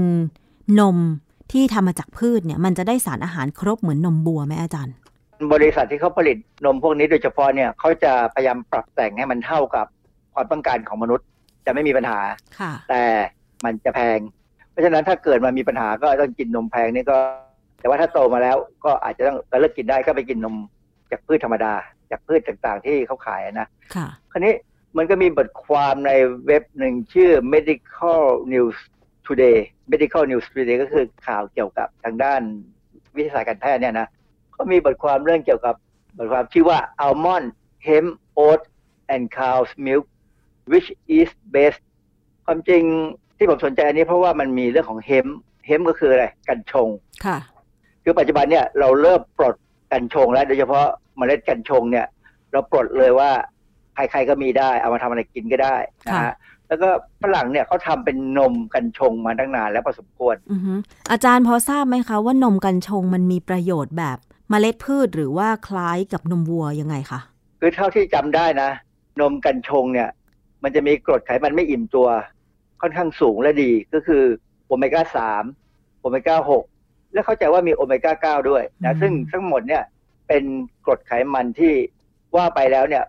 [0.81, 0.97] นม
[1.53, 4.95] ที่ทำมาจากพืชเนี่ย มันจะได้สารอาหารครบเหมือนนมวัวไหมอาจารย์
[5.53, 9.87] บริษัทที่เขาผลิตนมพวกนี้โดยเฉพาะเนี่ยเขาจะพยายามปรับแต่งให้มันเท่ากับ
[10.35, 11.27] ความต้องการของมนุษย์
[11.67, 12.21] จะไม่มีปัญหา
[12.61, 13.05] ค่ะแต่
[13.65, 14.19] มันจะแพง
[14.71, 17.17] เพราะฉะนั้นถ้าเกิดมามีปัญหาก็ต้องกินนมแพงนี่ก็
[17.81, 20.57] แต่ว่าถ้าโตมาแล้วก็อาจจะต้องเลิกกินได้ก็ไปกินนม
[21.11, 21.75] จากพืชธรรมดา
[22.11, 24.55] จากพืชต่างๆ ที่เขาขายนะค่ะคราวนี้
[24.97, 26.13] มันก็มีบทความใน
[26.47, 28.77] เว็บหนึ่งชื่อ medical news
[29.27, 29.59] today
[29.93, 32.43] medical news today ก็คือข่าวเกี่ยวกับทางด้าน
[33.17, 34.09] วิทยาศาสตร์การแพทย์เนี่ยนะ
[34.53, 35.75] เขามีบทความเรื่องเกี่ยวกับ
[36.19, 37.47] บทความชื่อว่า almond
[37.87, 38.09] hemp
[38.39, 38.63] oat
[39.15, 40.07] and cow's milk
[40.71, 40.89] which
[41.19, 41.81] is best
[42.47, 42.83] ความจริง
[43.37, 45.27] ที่ผมสนใจอันนี้เพราะว่ามันมีเรื่องของเฮม
[45.67, 46.89] เฮมก็คืออะไร กัญชง
[47.25, 47.39] ค่ะ
[48.05, 49.55] คือปัจจุบันเนี่ยเราเริ่มปลด
[49.93, 50.87] กัญชงแล้วโดยเฉพาะ
[51.17, 52.07] เมล็ดกัญชงเนี่ย
[52.53, 53.31] เราปลดเลยว่า
[53.95, 56.35] ใครๆก็มีได้ เอามาทำอะไรกินก็ได้นะค่ะฮะ
[56.69, 56.89] แล้วก็
[57.23, 60.75] ฝรั่งเนี่ยเขาทำเป็นนมกัญชงมาตั้งนานแล้วพอสมควรอือฮึ
[61.11, 64.19] อาจารย์พอทราบไหมคะว่านมกัญชงมันมีประโยชน์แบบ
[64.51, 67.21] เมล็ดพืชหรือว่าคล้ายกับนมวัวยังไงคะ
[67.61, 68.71] คือเท่าที่จำได้นะ
[69.21, 70.09] นมกัญชงเนี่ย
[70.63, 72.09] มันจะมีกรดไขมันไม่อิ่มตัว
[72.81, 74.23] ค่อนข้างสูงและดีก็คือ
[74.67, 75.45] โอเมก้าสาม
[76.01, 76.65] โอเมก้าหก
[77.13, 79.83] และเข้าใจว่ามีโอเมก้าเก้าด้วยนะอืมซึ่งทั้งหมดเนี่ย
[80.29, 80.45] เป็น
[80.87, 81.75] กรดไขมันที่
[82.37, 83.05] ว่าไปแล้วเนี่ย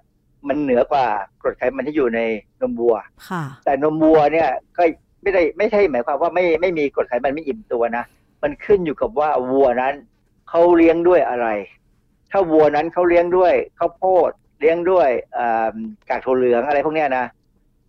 [0.47, 1.06] มันเหนือกว่า
[1.41, 2.20] กรดไขมันที่อยู่ใน
[2.62, 2.95] นมวัว
[3.30, 4.84] ค่ะแต่นมวัวเนี่ยก็
[5.22, 8.04] ไม่ได้ไม่ใช่หมายความว่าไม่ไม่มีกรดไขมันไม่อิ่มตัวนะ
[8.43, 9.93] มันขึ้นอยู่กับว่าวัวนั้น
[10.49, 11.47] เขาเลี้ยงด้วยอะไร
[12.32, 15.76] ถ้าวัวนั้นเขาเลี้ยงด้วยข้าวโพดเลี้ยงด้วยเอ่อ
[16.10, 17.26] กากถั่วเหลืองอะไรพวกเนี้ยนะ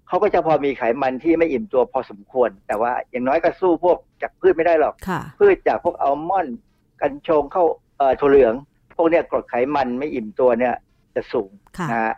[0.09, 6.57] เขาก็จะพอมีไขมันที่ไม่อิ่มตัวพอสมควร แต่ว่าอย่างน้อยก็สู้พวกจากพืชไม่ได้หรอกค่ะพืชจากพวกอัลมอนด์
[7.01, 7.65] กัญชงเข้า
[7.99, 8.55] เอ่อถั่วเหลือง
[8.97, 10.75] พวกเนี้ยกรดไขมันไม่อิ่มตัวเนี่ย
[11.15, 12.15] จะสูงค่ะนะฮะ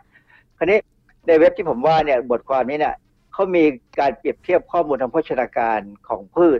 [0.57, 0.79] คราวนี้
[1.27, 2.95] ในเว็บที่ผมว่าเนี่ยบทความนี้เนี่ย
[3.33, 3.63] เขามี
[3.99, 6.59] การเปรียบเทียบข้อมูลทางโภชนาการของพืช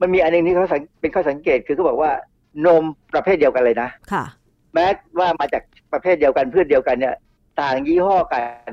[0.00, 2.12] มันมีอันหนึงที่เขาสังเป็นข้อสังเกตคือเขาบอกว่า
[2.66, 2.82] นม
[3.12, 4.24] ประเภทเดียวกันเลยนะค่ะ
[4.74, 4.86] แม้
[5.18, 7.14] ว่ามาจากประเภทเดียวกันพืชเดียวกันเนี่ย
[7.60, 8.40] ต่างยี่ห้อกั
[8.70, 8.72] น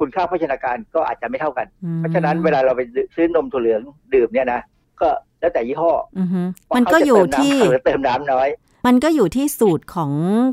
[0.00, 2.82] คุณค่าโภชนาการก็อาจจะไม่เท่ากันอืมเพราะฉะนั้นเวลาเราไป
[3.14, 3.80] ซื้อนมถั่วเหลือง
[4.14, 4.60] ดื่มเนี่ยนะ
[5.00, 5.08] ก็
[5.40, 8.48] แล้วแต่ยี่ห้ออือฮึว่ามันก็เขาจะอยู่เติที่น้ำหรือเติมน้ำน้อย
[8.86, 10.10] มันก็อยู่ที่สูตรของ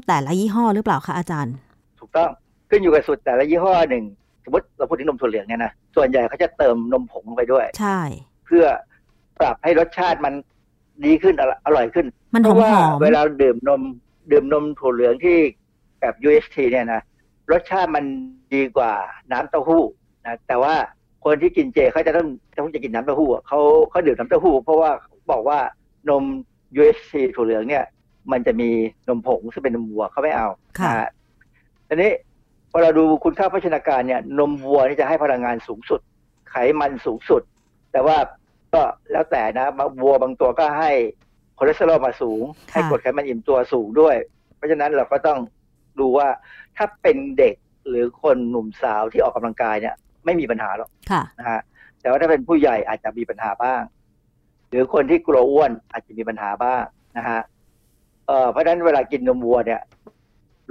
[0.07, 1.55] แต่ละยี่ห้อหรือเปล่าคะอาจารย์
[1.99, 2.29] ถูกต้อง
[2.69, 4.03] ขึ้นอยู่กับสูตรแต่ละยี่ห้อหนึ่ง
[4.43, 7.99] สมมติเราพูดถึงนมถั่วเหลืองเนี่ยนะส่วนใหญ่เขาจะเติมนมผงลงไปด้วย ใช่
[8.45, 8.65] เพื่อ
[9.39, 10.33] ปรับให้รสชาติมัน
[11.05, 13.81] ดีขึ้นอร่อยอร่อยขึ้น มันเพหอราะมว่าหอมเวลาดื่มนม
[14.31, 15.37] ดื่มนมถั่วเหลืองที่
[15.99, 17.01] แบบ UHT เนี่ยนะ
[17.51, 18.05] รสชาติมัน
[18.55, 18.93] ดีกว่า
[19.31, 19.83] น้ำเต้าหู้
[20.25, 20.75] นะแต่ว่า
[21.25, 22.27] คนที่กินเจเขาจะต้อง
[22.57, 24.91] ต้องจะกินน้ำเต้าหู้อะเขาเขาดื่มน้ำเต้าหู้เพราะว่า
[25.31, 25.59] บอกว่า
[26.09, 26.23] นม
[26.79, 27.83] UHT ถั่วเหลืองเนี่ย
[28.31, 28.69] มันจะมี
[29.07, 30.47] นมผงซึ่งเป็นนมวัวเขาไม่เอา
[30.79, 31.09] ค่ะนะฮะ
[31.87, 32.11] ทีนี้
[32.71, 35.99] พอเราดูคุณค่าโภชนาการเนี่ย นมวัวนี่จะให้พลังงานสูงสุด
[36.49, 37.41] ไขมันสูงสุด
[37.91, 38.17] แต่ว่า
[38.73, 38.81] ก็
[39.11, 40.91] แล้วแต่นะบางวัวบางตัวก็ให้
[41.57, 44.15] คอเลสเตอรอลมาสูงค่ะให้กรดไขมันอิ่มตัวสูงด้วย
[44.55, 45.39] เพราะฉะนั้นเราก็ต้อง
[45.99, 46.27] ดูว่า
[46.77, 47.55] ถ้าเป็นเด็ก
[47.89, 49.95] หรือคนหนุ่มสาวที่ออกกำลังกายเนี่ย
[50.25, 51.61] ไม่มีปัญหาหรอกค่ะนะฮะ
[52.01, 53.81] แต่ว่าถ้าเป็นผู้ใหญ่อาจจะมีปัญหาบ้าง
[54.69, 56.83] หรือคนที่กลัวอ้วนอาจจะมีปัญหาบ้าง
[57.17, 57.39] นะฮะ
[58.27, 59.81] เอ่อเพราะฉะนั้นเวลากินนมวัวเนี่ย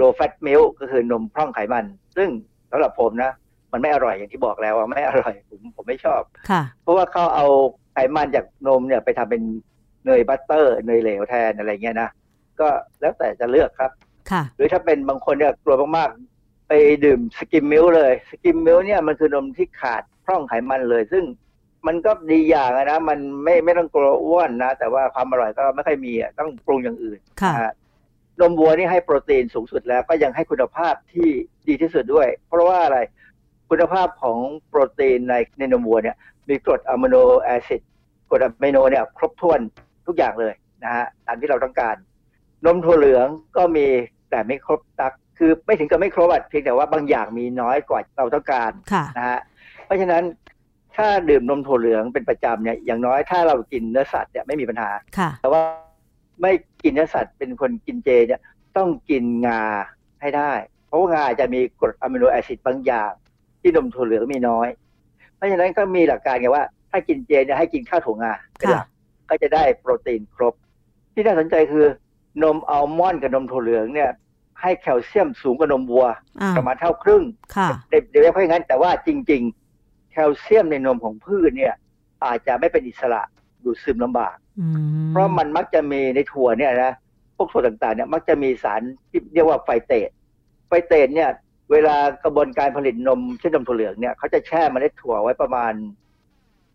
[0.00, 1.84] low fat milk ก็คือนมพร่องไขมัน
[2.16, 2.28] ซึ่ง
[2.70, 3.32] สำหรับผมนะ
[3.72, 7.46] มันไม่อร่อยอย่างที่บอกแล้วว่าไม่อร่อยผมผมไม่ชอบค่ะเพราะว่าเขาเอา
[7.92, 9.42] ไขมันจากนมเนี่ยไปทำเป็น
[10.04, 12.08] เนย butter เนยเหลวแทนอะไรเงี้ยนะ
[12.60, 12.68] ก็
[13.00, 14.05] แล้วแต่จะเลือกครับค่ะ
[14.56, 16.72] หรือถ้าเป็นบางคนเนี่ยกลัวมากๆ ไป
[17.04, 21.24] ดื่ม skim milk เลย skim milk เนี่ยมันคือนมที่ขาดพร่องไขมันเลย ซึ่ง
[21.86, 27.72] มันก็ดีอย่างอะนะ มันไม่ไม่ต้องกลัวอ้วนนะ แต่ว่าความอร่อยก็ไม่ค่อยมีอะต้องปรุงอย่างอื่นค่ะนะฮะ
[28.40, 31.28] นมวัวนี่ให้โปรตีนสูงสุดแล้วก็ยังให้คุณภาพที่
[31.68, 32.98] ดีที่สุดด้วย เพราะว่าอะไร
[33.70, 36.16] คุณภาพของโปรตีนในในนมวัวเนี่ย
[36.48, 37.80] มีกรดอะมิโนแอซิด
[38.28, 39.60] กรดอะมิโนเนี่ย ครบถ้วน
[40.06, 40.54] ทุกอย่างเลย
[40.84, 41.96] นะฮะตามที่เราต้องการ
[42.66, 43.86] นมถั่วเหลืองก็มี
[44.30, 49.40] แต่ไม่ครบตักคือไม่ถึงกับไม่ครบอะเพียงแต่ว่าบางอย่างมีน้อยกว่าเราต้องการค่ะนะฮะ
[49.84, 50.22] เพราะฉะนั้น
[50.96, 55.62] ถ้าดื่มนมถั่วเหลืองเป็นประจำเนี่ยอย่างน้อยถ้าเรากินเนื้อสัตว์เนี่ยไม่มีปัญหาค่ะแต่ว่า
[56.42, 56.52] ไม่
[56.82, 58.40] กินเนื้อสัตว์เป็นคนกินเจเนี่ย
[58.76, 59.62] ต้องกินงา
[60.20, 60.52] ให้ได้
[60.86, 63.12] เพราะว่างาจะมีกรดอะมิโนแอซิดบางอย่าง
[63.60, 64.68] ที่นมถั่วเหลืองมีน้อย
[65.36, 68.86] เพราะฉะนั้นก็มีหลักการไงว่า ถ้ากินเจเนี่ยให้กินข้าวถั่วงาเป็นหลัก
[69.30, 70.54] ก็จะได้โปรตีนครบ
[71.14, 71.86] ที่น่าสนใจคือ
[72.42, 74.10] นมอัลมอนด์กับนมถั่วเหลืองเนี่ย
[74.60, 76.06] ให้แคลเซียมสูงกว่านมวัว
[76.40, 77.22] อ่าประมาณเท่าครึ่ง
[77.56, 79.42] ค่ะเดี๋ยวเดี๋ยวเพราะงั้น แต่ว่าจริง
[79.78, 81.74] ๆ แคลเซียมในนมของพืชเนี่ย
[82.24, 83.22] อาจจะไม่เป็นอิสระ
[83.64, 86.92] ดูดซึมลำบากอืมเพราะมันมักจะมีในถั่วเนี่ยนะ
[87.36, 90.10] พวกถั่วต่างๆเนี่ยมักจะมีสารที่เรียกว่า phytate
[90.68, 91.30] phytate เนี่ย
[91.72, 95.72] เวลากระบวนการผลิตนมเช่นนมถั่วเหลืองเนี่ยเขาจะแช่เมล็ดถั่วไว้ประมาณ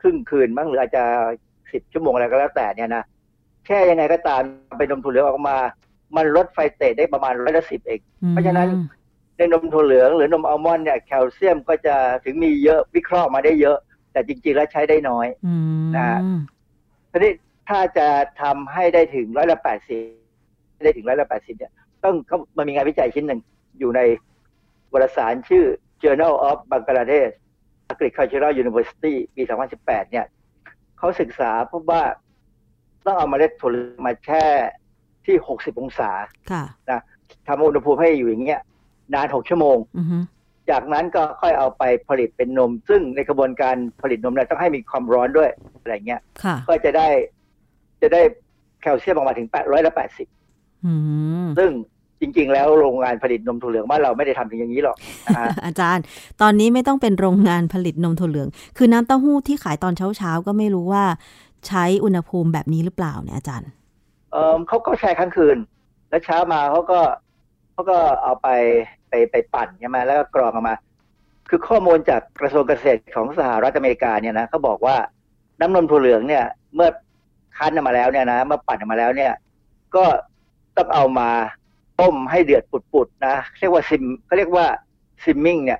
[0.01, 1.03] ครึ่งคืนบ้างหรืออาจจะ
[1.72, 3.03] สิบชั่วโมงอะไรก็แล้วแต่เนี่ยนะ
[3.66, 4.41] แช่ยังไงก็ตาม
[4.78, 5.57] เป็นนมถั่วเหลืองออกมา
[6.16, 7.99] มันลดไฟเตตได้ประมาณร้อยละสิบเอง
[8.30, 8.68] เพราะฉะนั้น
[9.38, 13.78] ในนมถั่วเหลืองหรือนมอัลมอนด์เนี่ยแคลเซียมก็จะถึงมีเยอะวิเคราะห์มาได้เยอะ
[14.12, 16.20] แต่จริงๆแล้วใช้ได้น้อยอืมนะฮะ
[17.12, 17.32] ทีนี้
[17.70, 18.07] ถ้าจะ
[18.41, 20.01] ทำให้ได้ถึงร้อยละแปดสิบ
[20.84, 21.72] ได้ถึงร้อยละแปดสิบเนี่ย
[22.03, 23.41] ต้องเขามันมีงานวิจัยชิ้นหนึ่ง
[23.80, 24.01] อยู่ใน
[24.93, 25.66] วารสารชื่อ
[26.03, 27.34] Journal of Bangladesh
[27.91, 29.43] Agricultural University ปี
[29.78, 30.26] 2018 เนี่ย
[30.97, 32.01] เขาศึกษาพบว่า
[33.06, 34.43] ต้องเอาเมล็ดถั่วเหลืองมาแช่
[35.26, 36.12] ที่60องศา
[36.52, 37.02] ค่ะนะ
[37.47, 38.62] ทำอุณหภูมิให้อยู่อย่างเงี้ย
[39.14, 40.18] นาน6ชั่วโมงอือฮึ
[40.72, 45.49] จากนั้นก็ค่อยเอาไปผลิตเป็นนม ซึ่งในกระบวนการผลิตนมเนี่ยต้องให้มีความร้อนด้วย
[45.82, 47.08] อะไรเงี้ยค่ะก็จะได้
[48.02, 48.22] จะได้
[48.82, 50.28] แคลเซียมออกมาถึงแปดร้อยละแปดสิบ
[50.86, 50.93] อื
[51.45, 51.72] มซึ่ง
[52.22, 56.04] จริง ๆ แล้วโรงงานผลิตนมถั่วเหลืองบ้านเราไม่ได้ทำถึงอย่างนี้หรอกนะฮะอาจารย์
[56.41, 58.47] ตอนนี้ไม่ต้องเป็นโรงงานผลิตนมถั่วเหลือง
[58.78, 61.04] คือน้ำเต้าหู้ที่ขายตอนเช้าๆก็ไม่รู้ว่า
[61.68, 63.70] ใช้อุณหภูมิแบบนี้หรือเปล่าเนี่ยอาจารย์
[64.32, 65.57] เออเขาก็แช่ค้างคืน
[66.09, 66.99] แล้วเช้ามาเขาก็
[67.72, 68.47] เขาก็เอาไป
[69.09, 70.76] ไปไปปั่นใช่ไหมแล้วก็กรองออกมา
[71.49, 74.95] คือข้อมูลจากกระทรวงเกษตรของสหรัฐอเมริกาเนี่ยนะเขาบอกว่า
[75.59, 76.45] น้ำนมถั่วเหลืองเนี่ย
[76.76, 76.89] เมื่อ
[77.57, 79.34] คั้นออกมาแล้วเนี่ยนะเมื่อปั่นออกมาแล้วเนี่ย
[79.95, 80.05] ก็
[80.78, 81.30] ต้องเอามา
[82.01, 84.66] ต้มให้เดือดปุดๆนะเรียกว่าซิมเขาเรียกว่า
[85.24, 85.80] simmering เนี่ย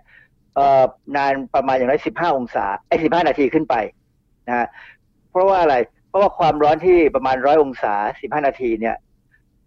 [0.55, 0.84] เอ่อ
[1.15, 3.75] นานประมาณอย่างน้อยสิบห้าองศาไอ้สิบห้านาทีขึ้นไป
[4.47, 4.67] นะ
[5.32, 5.75] เพราะว่าอะไร
[6.09, 8.95] เพราะว่าความร้อนที่ประมาณร้อยองศาสิบห้านาทีเนี่ย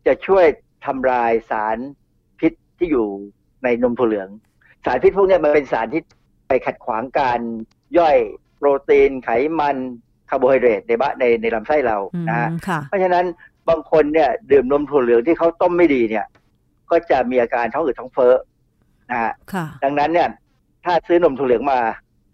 [0.06, 0.44] จะช่วย
[0.86, 1.78] ทำลายสาร
[2.40, 3.06] พิษที่อยู่
[3.64, 4.28] ในนมถั่วเหลือง
[4.84, 6.02] สารพิษพวกเนี้ยมันเป็นสารที่
[6.48, 7.40] ไปขัดขวางการ
[7.98, 8.16] ย่อย
[8.56, 9.76] โปรตีนไขมัน
[10.30, 13.24] คาร์โบไฮเดรตในบ้านในในลำไส้เราอืมนะฮะค่ะเพราะฉะนั้น
[13.68, 16.26] บางคนเนี่ยดื่มนมถั่วเหลืองที่เขาต้มไม่ดีเนี่ย
[16.90, 18.34] ก็จะมีอาการท้องอืดท้องเฟ้อ
[19.10, 20.28] นะฮะค่ะดังนั้นเนี่ย
[20.84, 21.80] ถ้าซื้อนมถั่วเหลืองมา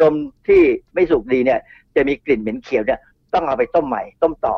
[0.00, 0.14] นม
[0.48, 0.62] ที่
[0.94, 1.60] ไม่สุกดีเนี่ย
[1.96, 3.00] จะมีกลิ่นเหม็นเขียวเนี่ย
[3.34, 4.56] ต้องเอาไปต้มใหม่ ต้มต่อ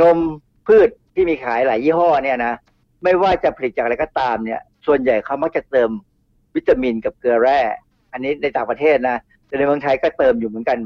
[0.00, 0.18] นม
[0.66, 2.54] พืชที่มีขายหลายยี่ห้อเนี่ยนะ
[3.02, 5.90] ไม่ว่าจะผลิตจากอะไรก็ตามเนี่ย ส่วนใหญ่เขามักจะเติม
[6.54, 7.60] วิตามินกับเกลือแร่
[8.12, 10.78] อันนี้ในต่างประเทศนะแต่ในเมืองไทยก็เติมอยู่เหมือนกัน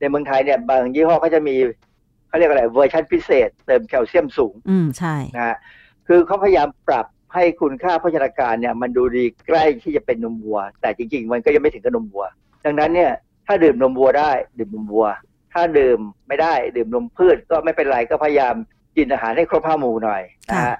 [0.00, 1.56] ในเมืองไทยเนี่ยบางยี่ห้อก็จะมี
[2.28, 5.56] เขาเรียกอะไรเวอร์ชันพิเศษ เติมแคลเซียมสูง อืมใช่นะฮะ
[6.08, 12.24] คือเขาพยายามปรับให้คุณค่าโภชนาการเนี่ย มันดูดีใกล้ที่จะเป็นนมวัว แต่จริง ๆ มันก็ยังไม่ถึงกับนมวัว
[12.64, 13.12] ดังนั้นเนี่ย
[13.46, 15.06] ถ้าดื่มนมวัวได้ดื่มนมวัว
[15.52, 15.98] ถ้าดื่ม
[16.28, 18.54] ไม่ได้ดื่มนมพืชก็ไม่เป็นไรก็พยายาม
[18.96, 20.76] กินอาหารให้ครบห้าหมู่หน่อยนะค่ะฮะ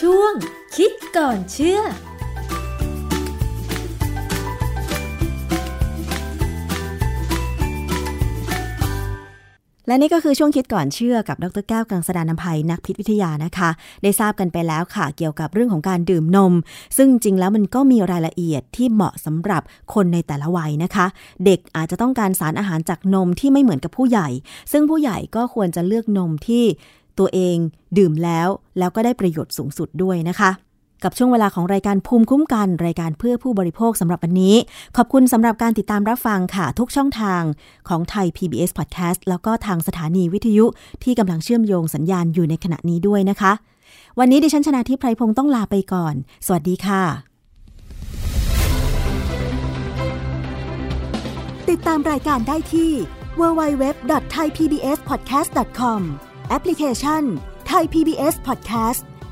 [0.00, 0.34] ช่วง
[0.76, 1.80] คิดก่อนเชื่อ
[9.90, 13.70] และนี่ก็คือช่วงคิดก่อนเชื่อกับดรแก้วกังสดานนภัยนักพิษวิทยานะคะ
[14.02, 16.54] ได้ทราบกันไปแล้วค่ะ เกี่ยวกับเรื่องของการดื่มนม
[16.96, 19.62] ซึ่งจริงแล้วมันก็มีรายละเอียดที่เหมาะสำหรับ
[19.94, 21.06] คนในแต่ละวัยนะคะ
[21.44, 24.28] เด็กอาจจะต้องการสารอาหารจากนมที่ไม่เหมือนกับผู้ใหญ่
[24.72, 26.64] ซึ่งผู้ใหญ่ก็ควรจะเลือกนมที่
[27.18, 27.56] ตัวเอง
[27.98, 30.50] ดื่มแล้วแล้วก็ได้ประโยชน์สูงสุดด้วยนะคะ
[31.04, 34.54] กับช่วงเวลาของรายการภูมิคุ้มกัน รายการเพื่อผู้บริโภคสำหรับวันนี้
[34.96, 37.42] ขอบคุณสำหรับการติดตามรับฟังค่ะ ทุกช่องทาง
[37.88, 40.64] ของไทย PBS Podcast แล้วก็ทางสถานีวิทยุ
[41.04, 43.52] ที่กำลังเชื่อมโยงสัญญาณอยู่ในขณะนี้ด้วยนะคะ
[44.18, 46.14] วันนี้ดิฉันชนะทิพไพรพงศ์ต้องลาไปก่อน
[46.46, 47.02] สวัสดีค่ะ
[51.70, 52.90] ติดตามรายการได้ที่
[53.40, 56.00] www.thaipbspodcast.com
[56.48, 57.22] แอปพลิเคชัน
[57.70, 59.02] Thai PBS Podcast